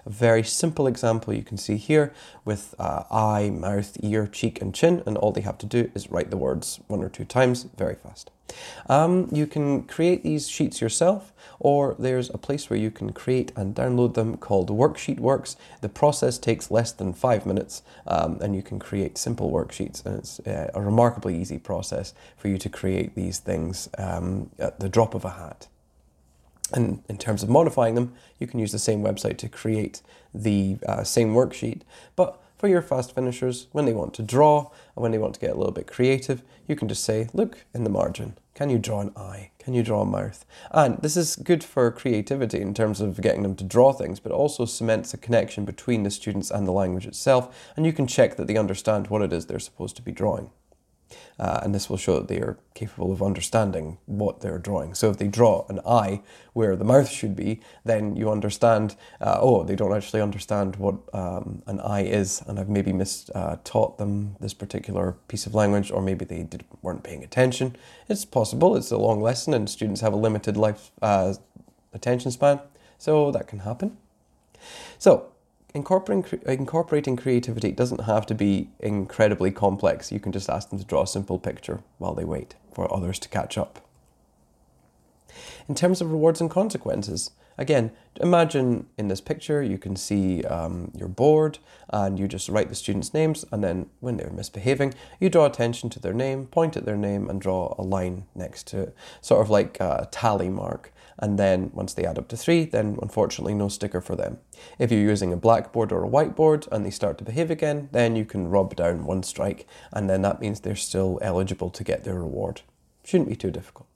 A 0.06 0.10
very 0.10 0.42
simple 0.42 0.87
example 0.87 1.34
you 1.34 1.42
can 1.42 1.58
see 1.58 1.76
here 1.76 2.12
with 2.44 2.75
uh, 2.78 3.04
eye, 3.10 3.50
mouth, 3.50 3.96
ear, 4.02 4.26
cheek, 4.26 4.60
and 4.60 4.75
chin, 4.75 5.02
and 5.06 5.16
all 5.16 5.32
they 5.32 5.40
have 5.40 5.58
to 5.58 5.66
do 5.66 5.90
is 5.94 6.10
write 6.10 6.30
the 6.30 6.37
words 6.37 6.80
one 6.88 7.02
or 7.02 7.08
two 7.08 7.25
times 7.25 7.64
very 7.76 7.94
fast. 7.94 8.30
Um, 8.88 9.28
you 9.30 9.46
can 9.46 9.84
create 9.84 10.22
these 10.22 10.49
sheets 10.49 10.80
yourself, 10.80 11.32
or 11.58 11.94
there's 11.99 12.30
a 12.30 12.38
place 12.38 12.68
where 12.68 12.78
you 12.78 12.90
can 12.90 13.12
create 13.12 13.52
and 13.56 13.75
download 13.75 14.14
them 14.14 14.37
called 14.37 14.70
Worksheet 14.70 15.20
Works. 15.20 15.56
The 15.80 15.88
process 15.88 16.38
takes 16.38 16.70
less 16.70 16.92
than 16.92 17.12
five 17.12 17.46
minutes, 17.46 17.82
um, 18.06 18.38
and 18.40 18.56
you 18.56 18.62
can 18.62 18.78
create 18.78 19.18
simple 19.18 19.50
worksheets, 19.50 20.04
and 20.04 20.18
it's 20.18 20.40
uh, 20.40 20.70
a 20.75 20.80
remarkably 20.80 21.40
easy 21.40 21.58
process 21.58 22.14
for 22.37 22.49
you 22.49 22.58
to 22.58 22.68
create 22.68 23.14
these 23.14 23.38
things 23.38 23.88
um, 23.99 24.50
at 24.58 24.80
the 24.80 24.88
drop 24.88 25.14
of 25.14 25.25
a 25.25 25.30
hat. 25.30 25.68
And 26.72 27.02
in 27.08 27.18
terms 27.18 27.42
of 27.42 27.48
modifying 27.48 27.94
them, 27.94 28.14
you 28.38 28.46
can 28.46 28.60
use 28.60 28.72
the 28.72 28.78
same 28.78 29.02
website 29.02 29.38
to 29.38 29.48
create 29.48 30.02
the 30.34 30.78
uh, 30.86 31.04
same 31.04 31.34
worksheet. 31.34 31.82
But 32.16 32.40
for 32.58 32.68
your 32.68 32.82
fast 32.82 33.14
finishers, 33.14 33.68
when 33.72 33.86
they 33.86 33.92
want 33.92 34.12
to 34.14 34.22
draw 34.22 34.70
and 34.94 35.02
when 35.02 35.12
they 35.12 35.18
want 35.18 35.34
to 35.34 35.40
get 35.40 35.50
a 35.50 35.54
little 35.54 35.72
bit 35.72 35.86
creative, 35.86 36.42
you 36.68 36.76
can 36.76 36.88
just 36.88 37.04
say, 37.04 37.28
look 37.32 37.64
in 37.72 37.84
the 37.84 37.90
margin. 37.90 38.36
Can 38.54 38.68
you 38.68 38.78
draw 38.78 39.00
an 39.00 39.12
eye? 39.16 39.52
Can 39.58 39.72
you 39.72 39.82
draw 39.82 40.02
a 40.02 40.04
mouth? 40.04 40.44
And 40.70 40.98
this 41.00 41.16
is 41.16 41.36
good 41.36 41.64
for 41.64 41.90
creativity 41.90 42.60
in 42.60 42.74
terms 42.74 43.00
of 43.00 43.22
getting 43.22 43.42
them 43.42 43.56
to 43.56 43.64
draw 43.64 43.94
things, 43.94 44.20
but 44.20 44.32
also 44.32 44.66
cements 44.66 45.14
a 45.14 45.16
connection 45.16 45.64
between 45.64 46.02
the 46.02 46.10
students 46.10 46.50
and 46.50 46.68
the 46.68 46.72
language 46.72 47.06
itself. 47.06 47.72
And 47.76 47.86
you 47.86 47.94
can 47.94 48.06
check 48.06 48.36
that 48.36 48.46
they 48.46 48.58
understand 48.58 49.06
what 49.06 49.22
it 49.22 49.32
is 49.32 49.46
they're 49.46 49.58
supposed 49.58 49.96
to 49.96 50.02
be 50.02 50.12
drawing. 50.12 50.50
Uh, 51.38 51.60
and 51.62 51.74
this 51.74 51.88
will 51.88 51.96
show 51.96 52.18
that 52.18 52.28
they 52.28 52.38
are 52.38 52.58
capable 52.74 53.12
of 53.12 53.22
understanding 53.22 53.98
what 54.06 54.40
they're 54.40 54.58
drawing. 54.58 54.94
So 54.94 55.10
if 55.10 55.16
they 55.16 55.28
draw 55.28 55.64
an 55.68 55.80
eye 55.86 56.22
where 56.52 56.76
the 56.76 56.84
mouth 56.84 57.08
should 57.08 57.34
be, 57.34 57.60
then 57.84 58.16
you 58.16 58.30
understand, 58.30 58.96
uh, 59.20 59.38
oh, 59.40 59.64
they 59.64 59.76
don't 59.76 59.94
actually 59.94 60.20
understand 60.20 60.76
what 60.76 60.96
um, 61.14 61.62
an 61.66 61.80
eye 61.80 62.04
is, 62.04 62.42
and 62.46 62.58
I've 62.58 62.68
maybe 62.68 62.92
mis 62.92 63.30
uh, 63.34 63.56
taught 63.64 63.98
them 63.98 64.36
this 64.40 64.54
particular 64.54 65.16
piece 65.28 65.46
of 65.46 65.54
language, 65.54 65.90
or 65.90 66.02
maybe 66.02 66.24
they 66.24 66.42
did, 66.42 66.64
weren't 66.82 67.02
paying 67.02 67.24
attention. 67.24 67.76
It's 68.08 68.24
possible, 68.24 68.76
it's 68.76 68.90
a 68.90 68.98
long 68.98 69.22
lesson, 69.22 69.54
and 69.54 69.68
students 69.68 70.00
have 70.00 70.12
a 70.12 70.16
limited 70.16 70.56
life 70.56 70.90
uh, 71.00 71.34
attention 71.92 72.30
span, 72.30 72.60
so 72.98 73.30
that 73.30 73.46
can 73.46 73.60
happen. 73.60 73.96
So, 74.98 75.32
incorporating, 75.74 76.40
incorporating 76.46 77.16
creativity 77.16 77.72
doesn't 77.72 78.02
have 78.02 78.26
to 78.26 78.34
be 78.34 78.70
incredibly 78.78 79.50
complex. 79.50 80.12
You 80.12 80.20
can 80.20 80.32
just 80.32 80.50
ask 80.50 80.70
them 80.70 80.78
to 80.78 80.84
draw 80.84 81.02
a 81.02 81.06
simple 81.06 81.38
picture 81.38 81.80
while 81.98 82.14
they 82.14 82.24
wait 82.24 82.54
for 82.72 82.92
others 82.92 83.18
to 83.20 83.28
catch 83.28 83.56
up. 83.58 83.80
In 85.68 85.74
terms 85.74 86.00
of 86.00 86.10
rewards 86.10 86.40
and 86.40 86.50
consequences, 86.50 87.30
again, 87.60 87.92
imagine 88.20 88.86
in 88.98 89.08
this 89.08 89.20
picture 89.20 89.62
you 89.62 89.78
can 89.78 89.94
see 89.94 90.42
um, 90.44 90.90
your 90.96 91.08
board 91.08 91.58
and 91.90 92.18
you 92.18 92.26
just 92.26 92.48
write 92.48 92.70
the 92.70 92.74
students' 92.74 93.14
names, 93.14 93.44
and 93.52 93.62
then 93.62 93.88
when 94.00 94.16
they're 94.16 94.30
misbehaving, 94.30 94.94
you 95.20 95.28
draw 95.28 95.44
attention 95.46 95.90
to 95.90 96.00
their 96.00 96.14
name, 96.14 96.46
point 96.46 96.76
at 96.76 96.86
their 96.86 96.96
name, 96.96 97.28
and 97.28 97.40
draw 97.40 97.74
a 97.78 97.82
line 97.82 98.24
next 98.34 98.66
to 98.68 98.80
it, 98.80 98.96
sort 99.20 99.42
of 99.42 99.50
like 99.50 99.78
a 99.78 100.08
tally 100.10 100.48
mark. 100.48 100.92
And 101.18 101.38
then 101.38 101.70
once 101.74 101.92
they 101.92 102.06
add 102.06 102.18
up 102.18 102.28
to 102.28 102.36
three, 102.36 102.64
then 102.64 102.98
unfortunately 103.02 103.52
no 103.52 103.68
sticker 103.68 104.00
for 104.00 104.16
them. 104.16 104.38
If 104.78 104.90
you're 104.90 105.00
using 105.00 105.32
a 105.32 105.36
blackboard 105.36 105.92
or 105.92 106.02
a 106.02 106.08
whiteboard 106.08 106.66
and 106.72 106.84
they 106.84 106.90
start 106.90 107.18
to 107.18 107.24
behave 107.24 107.50
again, 107.50 107.90
then 107.92 108.16
you 108.16 108.24
can 108.24 108.48
rub 108.48 108.74
down 108.74 109.04
one 109.04 109.22
strike, 109.22 109.66
and 109.92 110.08
then 110.08 110.22
that 110.22 110.40
means 110.40 110.60
they're 110.60 110.76
still 110.76 111.18
eligible 111.20 111.68
to 111.68 111.84
get 111.84 112.04
their 112.04 112.14
reward. 112.14 112.62
Shouldn't 113.04 113.28
be 113.28 113.36
too 113.36 113.50
difficult. 113.50 113.89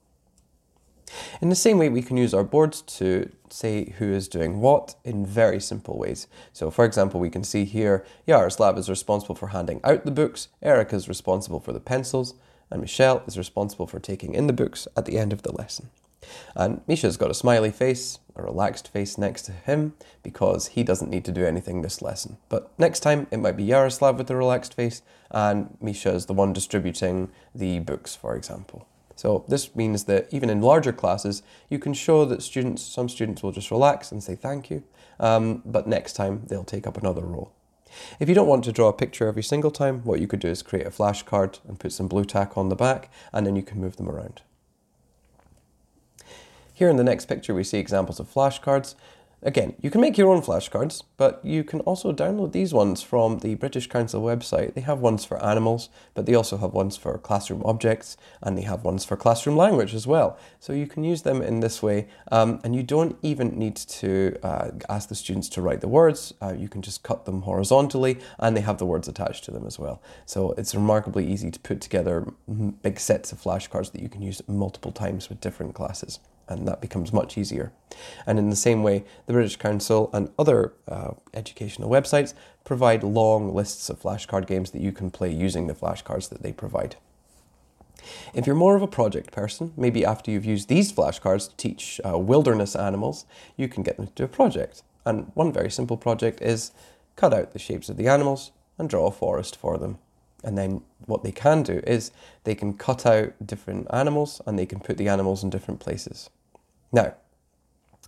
In 1.41 1.49
the 1.49 1.55
same 1.55 1.77
way, 1.77 1.89
we 1.89 2.01
can 2.01 2.17
use 2.17 2.33
our 2.33 2.43
boards 2.43 2.81
to 2.81 3.31
say 3.49 3.93
who 3.99 4.11
is 4.11 4.27
doing 4.27 4.59
what 4.59 4.95
in 5.03 5.25
very 5.25 5.59
simple 5.59 5.97
ways. 5.97 6.27
So, 6.51 6.71
for 6.71 6.83
example, 6.83 7.19
we 7.19 7.29
can 7.29 7.43
see 7.43 7.65
here 7.65 8.05
Yaroslav 8.25 8.77
is 8.77 8.89
responsible 8.89 9.35
for 9.35 9.47
handing 9.47 9.81
out 9.83 10.05
the 10.05 10.11
books, 10.11 10.47
Erica 10.61 10.95
is 10.95 11.07
responsible 11.07 11.59
for 11.59 11.73
the 11.73 11.79
pencils, 11.79 12.33
and 12.71 12.81
Michelle 12.81 13.23
is 13.27 13.37
responsible 13.37 13.87
for 13.87 13.99
taking 13.99 14.33
in 14.33 14.47
the 14.47 14.53
books 14.53 14.87
at 14.97 15.05
the 15.05 15.17
end 15.17 15.31
of 15.31 15.43
the 15.43 15.51
lesson. 15.51 15.89
And 16.55 16.81
Misha's 16.87 17.17
got 17.17 17.29
a 17.29 17.35
smiley 17.35 17.71
face, 17.71 18.19
a 18.35 18.41
relaxed 18.41 18.87
face 18.87 19.17
next 19.17 19.43
to 19.43 19.51
him, 19.51 19.93
because 20.23 20.67
he 20.67 20.83
doesn't 20.83 21.11
need 21.11 21.23
to 21.25 21.31
do 21.31 21.45
anything 21.45 21.81
this 21.81 22.01
lesson. 22.01 22.37
But 22.49 22.71
next 22.79 23.01
time, 23.01 23.27
it 23.29 23.37
might 23.37 23.57
be 23.57 23.63
Yaroslav 23.63 24.17
with 24.17 24.31
a 24.31 24.35
relaxed 24.35 24.73
face, 24.73 25.03
and 25.29 25.77
Misha 25.79 26.09
is 26.09 26.25
the 26.25 26.33
one 26.33 26.51
distributing 26.51 27.29
the 27.53 27.79
books, 27.79 28.15
for 28.15 28.35
example. 28.35 28.87
So 29.15 29.45
this 29.47 29.75
means 29.75 30.03
that 30.05 30.27
even 30.31 30.49
in 30.49 30.61
larger 30.61 30.91
classes, 30.91 31.41
you 31.69 31.79
can 31.79 31.93
show 31.93 32.25
that 32.25 32.43
students, 32.43 32.83
some 32.83 33.07
students 33.07 33.41
will 33.41 33.53
just 33.53 33.71
relax 33.71 34.11
and 34.11 34.21
say 34.21 34.35
thank 34.35 34.69
you, 34.69 34.83
um, 35.19 35.61
but 35.65 35.87
next 35.87 36.13
time 36.13 36.43
they'll 36.47 36.65
take 36.65 36.85
up 36.85 36.97
another 36.97 37.21
role. 37.21 37.53
If 38.19 38.27
you 38.27 38.35
don't 38.35 38.47
want 38.47 38.65
to 38.65 38.73
draw 38.73 38.89
a 38.89 38.93
picture 38.93 39.27
every 39.27 39.43
single 39.43 39.71
time, 39.71 40.01
what 40.03 40.19
you 40.19 40.27
could 40.27 40.41
do 40.41 40.49
is 40.49 40.61
create 40.61 40.85
a 40.85 40.91
flashcard 40.91 41.59
and 41.67 41.79
put 41.79 41.93
some 41.93 42.07
blue 42.07 42.25
tack 42.25 42.57
on 42.57 42.67
the 42.67 42.75
back, 42.75 43.09
and 43.31 43.47
then 43.47 43.55
you 43.55 43.63
can 43.63 43.79
move 43.79 43.95
them 43.95 44.09
around. 44.09 44.41
Here 46.73 46.89
in 46.89 46.97
the 46.97 47.05
next 47.05 47.27
picture, 47.27 47.53
we 47.53 47.63
see 47.63 47.77
examples 47.77 48.19
of 48.19 48.31
flashcards. 48.31 48.95
Again, 49.45 49.75
you 49.79 49.91
can 49.91 50.01
make 50.01 50.17
your 50.17 50.31
own 50.31 50.41
flashcards, 50.41 51.03
but 51.17 51.39
you 51.45 51.63
can 51.63 51.79
also 51.81 52.11
download 52.11 52.51
these 52.51 52.73
ones 52.73 53.03
from 53.03 53.37
the 53.39 53.53
British 53.53 53.85
Council 53.85 54.23
website. 54.23 54.73
They 54.73 54.81
have 54.81 55.01
ones 55.01 55.23
for 55.23 55.37
animals, 55.45 55.89
but 56.15 56.25
they 56.25 56.33
also 56.33 56.57
have 56.57 56.73
ones 56.73 56.97
for 56.97 57.15
classroom 57.19 57.61
objects, 57.63 58.17
and 58.41 58.57
they 58.57 58.63
have 58.63 58.83
ones 58.83 59.05
for 59.05 59.15
classroom 59.15 59.55
language 59.55 59.93
as 59.93 60.07
well. 60.07 60.39
So 60.59 60.73
you 60.73 60.87
can 60.87 61.03
use 61.03 61.21
them 61.21 61.43
in 61.43 61.59
this 61.59 61.83
way, 61.83 62.07
um, 62.31 62.59
and 62.63 62.75
you 62.75 62.81
don't 62.81 63.19
even 63.21 63.59
need 63.59 63.75
to 63.75 64.35
uh, 64.41 64.71
ask 64.89 65.09
the 65.09 65.15
students 65.15 65.47
to 65.49 65.61
write 65.61 65.81
the 65.81 65.87
words. 65.87 66.33
Uh, 66.41 66.55
you 66.57 66.67
can 66.67 66.81
just 66.81 67.03
cut 67.03 67.25
them 67.25 67.43
horizontally, 67.43 68.17
and 68.39 68.57
they 68.57 68.61
have 68.61 68.79
the 68.79 68.85
words 68.87 69.07
attached 69.07 69.43
to 69.43 69.51
them 69.51 69.67
as 69.67 69.77
well. 69.77 70.01
So 70.25 70.55
it's 70.57 70.73
remarkably 70.73 71.31
easy 71.31 71.51
to 71.51 71.59
put 71.59 71.81
together 71.81 72.33
big 72.81 72.99
sets 72.99 73.31
of 73.31 73.39
flashcards 73.39 73.91
that 73.91 74.01
you 74.01 74.09
can 74.09 74.23
use 74.23 74.41
multiple 74.47 74.91
times 74.91 75.29
with 75.29 75.39
different 75.39 75.75
classes 75.75 76.17
and 76.47 76.67
that 76.67 76.81
becomes 76.81 77.11
much 77.11 77.37
easier. 77.37 77.71
And 78.25 78.37
in 78.37 78.49
the 78.49 78.55
same 78.55 78.83
way, 78.83 79.03
the 79.25 79.33
British 79.33 79.55
Council 79.55 80.09
and 80.13 80.29
other 80.37 80.73
uh, 80.87 81.11
educational 81.33 81.89
websites 81.89 82.33
provide 82.63 83.03
long 83.03 83.53
lists 83.53 83.89
of 83.89 84.01
flashcard 84.01 84.47
games 84.47 84.71
that 84.71 84.81
you 84.81 84.91
can 84.91 85.11
play 85.11 85.31
using 85.31 85.67
the 85.67 85.73
flashcards 85.73 86.29
that 86.29 86.43
they 86.43 86.51
provide. 86.51 86.95
If 88.33 88.45
you're 88.45 88.55
more 88.55 88.75
of 88.75 88.81
a 88.81 88.87
project 88.87 89.31
person, 89.31 89.73
maybe 89.75 90.05
after 90.05 90.29
you've 90.29 90.45
used 90.45 90.67
these 90.67 90.91
flashcards 90.91 91.49
to 91.49 91.55
teach 91.55 91.99
uh, 92.05 92.17
wilderness 92.17 92.75
animals, 92.75 93.25
you 93.57 93.67
can 93.67 93.83
get 93.83 93.97
them 93.97 94.07
to 94.07 94.13
do 94.13 94.23
a 94.23 94.27
project. 94.27 94.83
And 95.05 95.31
one 95.33 95.51
very 95.51 95.71
simple 95.71 95.97
project 95.97 96.41
is 96.41 96.71
cut 97.15 97.33
out 97.33 97.51
the 97.51 97.59
shapes 97.59 97.89
of 97.89 97.97
the 97.97 98.07
animals 98.07 98.51
and 98.77 98.89
draw 98.89 99.07
a 99.07 99.11
forest 99.11 99.55
for 99.55 99.77
them. 99.77 99.97
And 100.45 100.57
then 100.57 100.83
what 101.07 101.23
they 101.23 101.31
can 101.31 101.63
do 101.63 101.81
is 101.85 102.11
they 102.43 102.55
can 102.55 102.75
cut 102.75 103.05
out 103.05 103.33
different 103.45 103.87
animals 103.91 104.41
and 104.45 104.57
they 104.57 104.67
can 104.67 104.79
put 104.79 104.97
the 104.97 105.09
animals 105.09 105.43
in 105.43 105.49
different 105.49 105.79
places. 105.79 106.29
Now, 106.91 107.15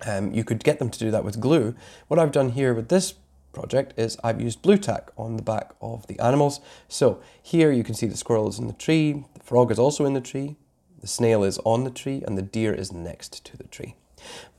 um, 0.06 0.32
you 0.32 0.44
could 0.44 0.64
get 0.64 0.78
them 0.78 0.92
to 0.92 1.00
do 1.00 1.10
that 1.12 1.24
with 1.24 1.42
glue. 1.42 1.76
What 2.08 2.20
I've 2.20 2.32
done 2.32 2.50
here 2.50 2.74
with 2.74 2.90
this 2.90 3.16
project 3.52 3.94
is 3.98 4.18
I've 4.24 4.40
used 4.40 4.62
blue 4.62 4.78
tack 4.78 5.10
on 5.18 5.36
the 5.36 5.44
back 5.44 5.72
of 5.82 6.06
the 6.06 6.20
animals. 6.20 6.60
So 6.88 7.20
here 7.42 7.72
you 7.72 7.84
can 7.84 7.96
see 7.96 8.06
the 8.06 8.16
squirrel 8.16 8.48
is 8.48 8.60
in 8.60 8.68
the 8.68 8.74
tree, 8.74 9.26
the 9.34 9.44
frog 9.44 9.72
is 9.72 9.80
also 9.80 10.06
in 10.06 10.14
the 10.14 10.22
tree, 10.22 10.56
the 11.02 11.08
snail 11.08 11.44
is 11.44 11.58
on 11.60 11.84
the 11.84 11.90
tree, 11.90 12.24
and 12.26 12.38
the 12.38 12.44
deer 12.44 12.74
is 12.74 12.92
next 12.92 13.44
to 13.46 13.58
the 13.58 13.64
tree. 13.66 13.96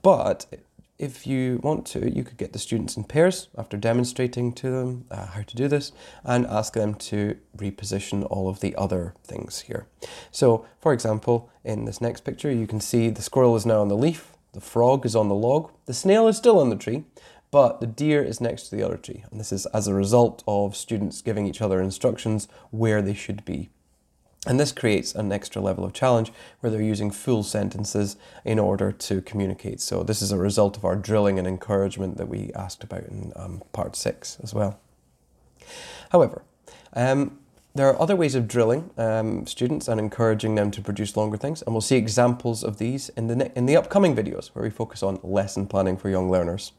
But 0.02 0.46
if 0.98 1.26
you 1.26 1.60
want 1.62 1.86
to, 1.86 2.10
you 2.10 2.24
could 2.24 2.36
get 2.36 2.52
the 2.52 2.58
students 2.58 2.96
in 2.96 3.04
pairs 3.04 3.48
after 3.56 3.76
demonstrating 3.76 4.52
to 4.54 4.70
them 4.70 5.04
uh, 5.10 5.26
how 5.26 5.42
to 5.42 5.56
do 5.56 5.68
this 5.68 5.92
and 6.24 6.46
ask 6.46 6.72
them 6.72 6.94
to 6.94 7.36
reposition 7.56 8.26
all 8.30 8.48
of 8.48 8.60
the 8.60 8.74
other 8.76 9.14
things 9.22 9.60
here. 9.60 9.86
So, 10.32 10.66
for 10.80 10.92
example, 10.92 11.50
in 11.64 11.84
this 11.84 12.00
next 12.00 12.22
picture, 12.22 12.50
you 12.50 12.66
can 12.66 12.80
see 12.80 13.10
the 13.10 13.22
squirrel 13.22 13.54
is 13.54 13.64
now 13.64 13.80
on 13.80 13.88
the 13.88 13.96
leaf, 13.96 14.32
the 14.52 14.60
frog 14.60 15.06
is 15.06 15.14
on 15.14 15.28
the 15.28 15.34
log, 15.34 15.70
the 15.86 15.94
snail 15.94 16.26
is 16.26 16.36
still 16.36 16.58
on 16.58 16.68
the 16.68 16.76
tree, 16.76 17.04
but 17.50 17.80
the 17.80 17.86
deer 17.86 18.22
is 18.22 18.40
next 18.40 18.68
to 18.68 18.76
the 18.76 18.82
other 18.82 18.96
tree. 18.96 19.24
And 19.30 19.38
this 19.38 19.52
is 19.52 19.66
as 19.66 19.86
a 19.86 19.94
result 19.94 20.42
of 20.48 20.76
students 20.76 21.22
giving 21.22 21.46
each 21.46 21.62
other 21.62 21.80
instructions 21.80 22.48
where 22.70 23.00
they 23.00 23.14
should 23.14 23.44
be 23.44 23.70
and 24.48 24.58
this 24.58 24.72
creates 24.72 25.14
an 25.14 25.30
extra 25.30 25.60
level 25.60 25.84
of 25.84 25.92
challenge 25.92 26.32
where 26.60 26.70
they're 26.70 26.80
using 26.80 27.10
full 27.10 27.42
sentences 27.42 28.16
in 28.46 28.58
order 28.58 28.90
to 28.90 29.20
communicate. 29.20 29.78
So, 29.78 30.02
this 30.02 30.22
is 30.22 30.32
a 30.32 30.38
result 30.38 30.78
of 30.78 30.86
our 30.86 30.96
drilling 30.96 31.38
and 31.38 31.46
encouragement 31.46 32.16
that 32.16 32.28
we 32.28 32.50
asked 32.54 32.82
about 32.82 33.04
in 33.04 33.32
um, 33.36 33.62
part 33.72 33.94
six 33.94 34.38
as 34.42 34.54
well. 34.54 34.80
However, 36.10 36.42
um, 36.94 37.38
there 37.74 37.88
are 37.88 38.00
other 38.00 38.16
ways 38.16 38.34
of 38.34 38.48
drilling 38.48 38.90
um, 38.96 39.46
students 39.46 39.88
and 39.88 40.00
encouraging 40.00 40.54
them 40.54 40.70
to 40.72 40.80
produce 40.80 41.16
longer 41.16 41.36
things, 41.36 41.62
and 41.62 41.74
we'll 41.74 41.80
see 41.80 41.96
examples 41.96 42.64
of 42.64 42.78
these 42.78 43.08
in 43.10 43.26
the, 43.26 43.56
in 43.56 43.66
the 43.66 43.76
upcoming 43.76 44.16
videos 44.16 44.48
where 44.48 44.62
we 44.64 44.70
focus 44.70 45.02
on 45.02 45.20
lesson 45.22 45.66
planning 45.66 45.96
for 45.96 46.08
young 46.08 46.30
learners. 46.30 46.72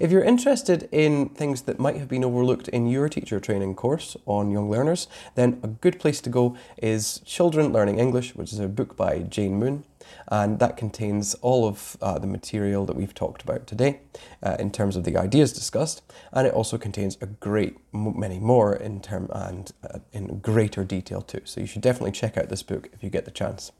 If 0.00 0.10
you're 0.10 0.24
interested 0.24 0.88
in 0.92 1.28
things 1.30 1.62
that 1.62 1.78
might 1.78 1.96
have 1.96 2.08
been 2.08 2.24
overlooked 2.24 2.68
in 2.68 2.88
your 2.88 3.08
teacher 3.08 3.40
training 3.40 3.74
course 3.76 4.16
on 4.26 4.50
young 4.50 4.68
learners, 4.70 5.06
then 5.34 5.60
a 5.62 5.68
good 5.68 5.98
place 5.98 6.20
to 6.22 6.30
go 6.30 6.56
is 6.76 7.20
Children 7.24 7.72
Learning 7.72 7.98
English, 7.98 8.34
which 8.34 8.52
is 8.52 8.58
a 8.58 8.68
book 8.68 8.96
by 8.96 9.20
Jane 9.20 9.54
Moon, 9.54 9.84
and 10.28 10.58
that 10.58 10.76
contains 10.76 11.34
all 11.36 11.66
of 11.66 11.96
uh, 12.00 12.18
the 12.18 12.26
material 12.26 12.84
that 12.86 12.96
we've 12.96 13.14
talked 13.14 13.42
about 13.42 13.66
today 13.66 14.00
uh, 14.42 14.56
in 14.58 14.70
terms 14.70 14.96
of 14.96 15.04
the 15.04 15.16
ideas 15.16 15.52
discussed, 15.52 16.02
and 16.32 16.46
it 16.46 16.54
also 16.54 16.78
contains 16.78 17.16
a 17.20 17.26
great 17.26 17.76
many 17.92 18.38
more 18.38 18.74
in 18.74 19.00
term 19.00 19.28
and 19.32 19.72
uh, 19.82 19.98
in 20.12 20.38
greater 20.38 20.84
detail 20.84 21.22
too. 21.22 21.40
So 21.44 21.60
you 21.60 21.66
should 21.66 21.82
definitely 21.82 22.12
check 22.12 22.36
out 22.36 22.48
this 22.48 22.62
book 22.62 22.88
if 22.92 23.02
you 23.02 23.10
get 23.10 23.24
the 23.24 23.30
chance. 23.30 23.72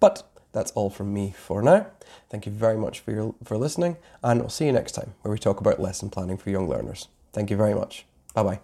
But 0.00 0.22
that's 0.52 0.70
all 0.72 0.88
from 0.88 1.12
me 1.12 1.34
for 1.36 1.62
now. 1.62 1.86
Thank 2.30 2.46
you 2.46 2.52
very 2.52 2.76
much 2.76 3.00
for, 3.00 3.10
your, 3.10 3.34
for 3.42 3.56
listening, 3.58 3.96
and 4.22 4.40
we'll 4.40 4.48
see 4.48 4.66
you 4.66 4.72
next 4.72 4.92
time 4.92 5.14
where 5.22 5.32
we 5.32 5.38
talk 5.38 5.60
about 5.60 5.80
lesson 5.80 6.10
planning 6.10 6.36
for 6.36 6.50
young 6.50 6.68
learners. 6.68 7.08
Thank 7.32 7.50
you 7.50 7.56
very 7.56 7.74
much. 7.74 8.06
Bye 8.34 8.60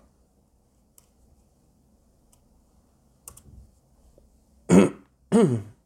bye. 4.70 5.60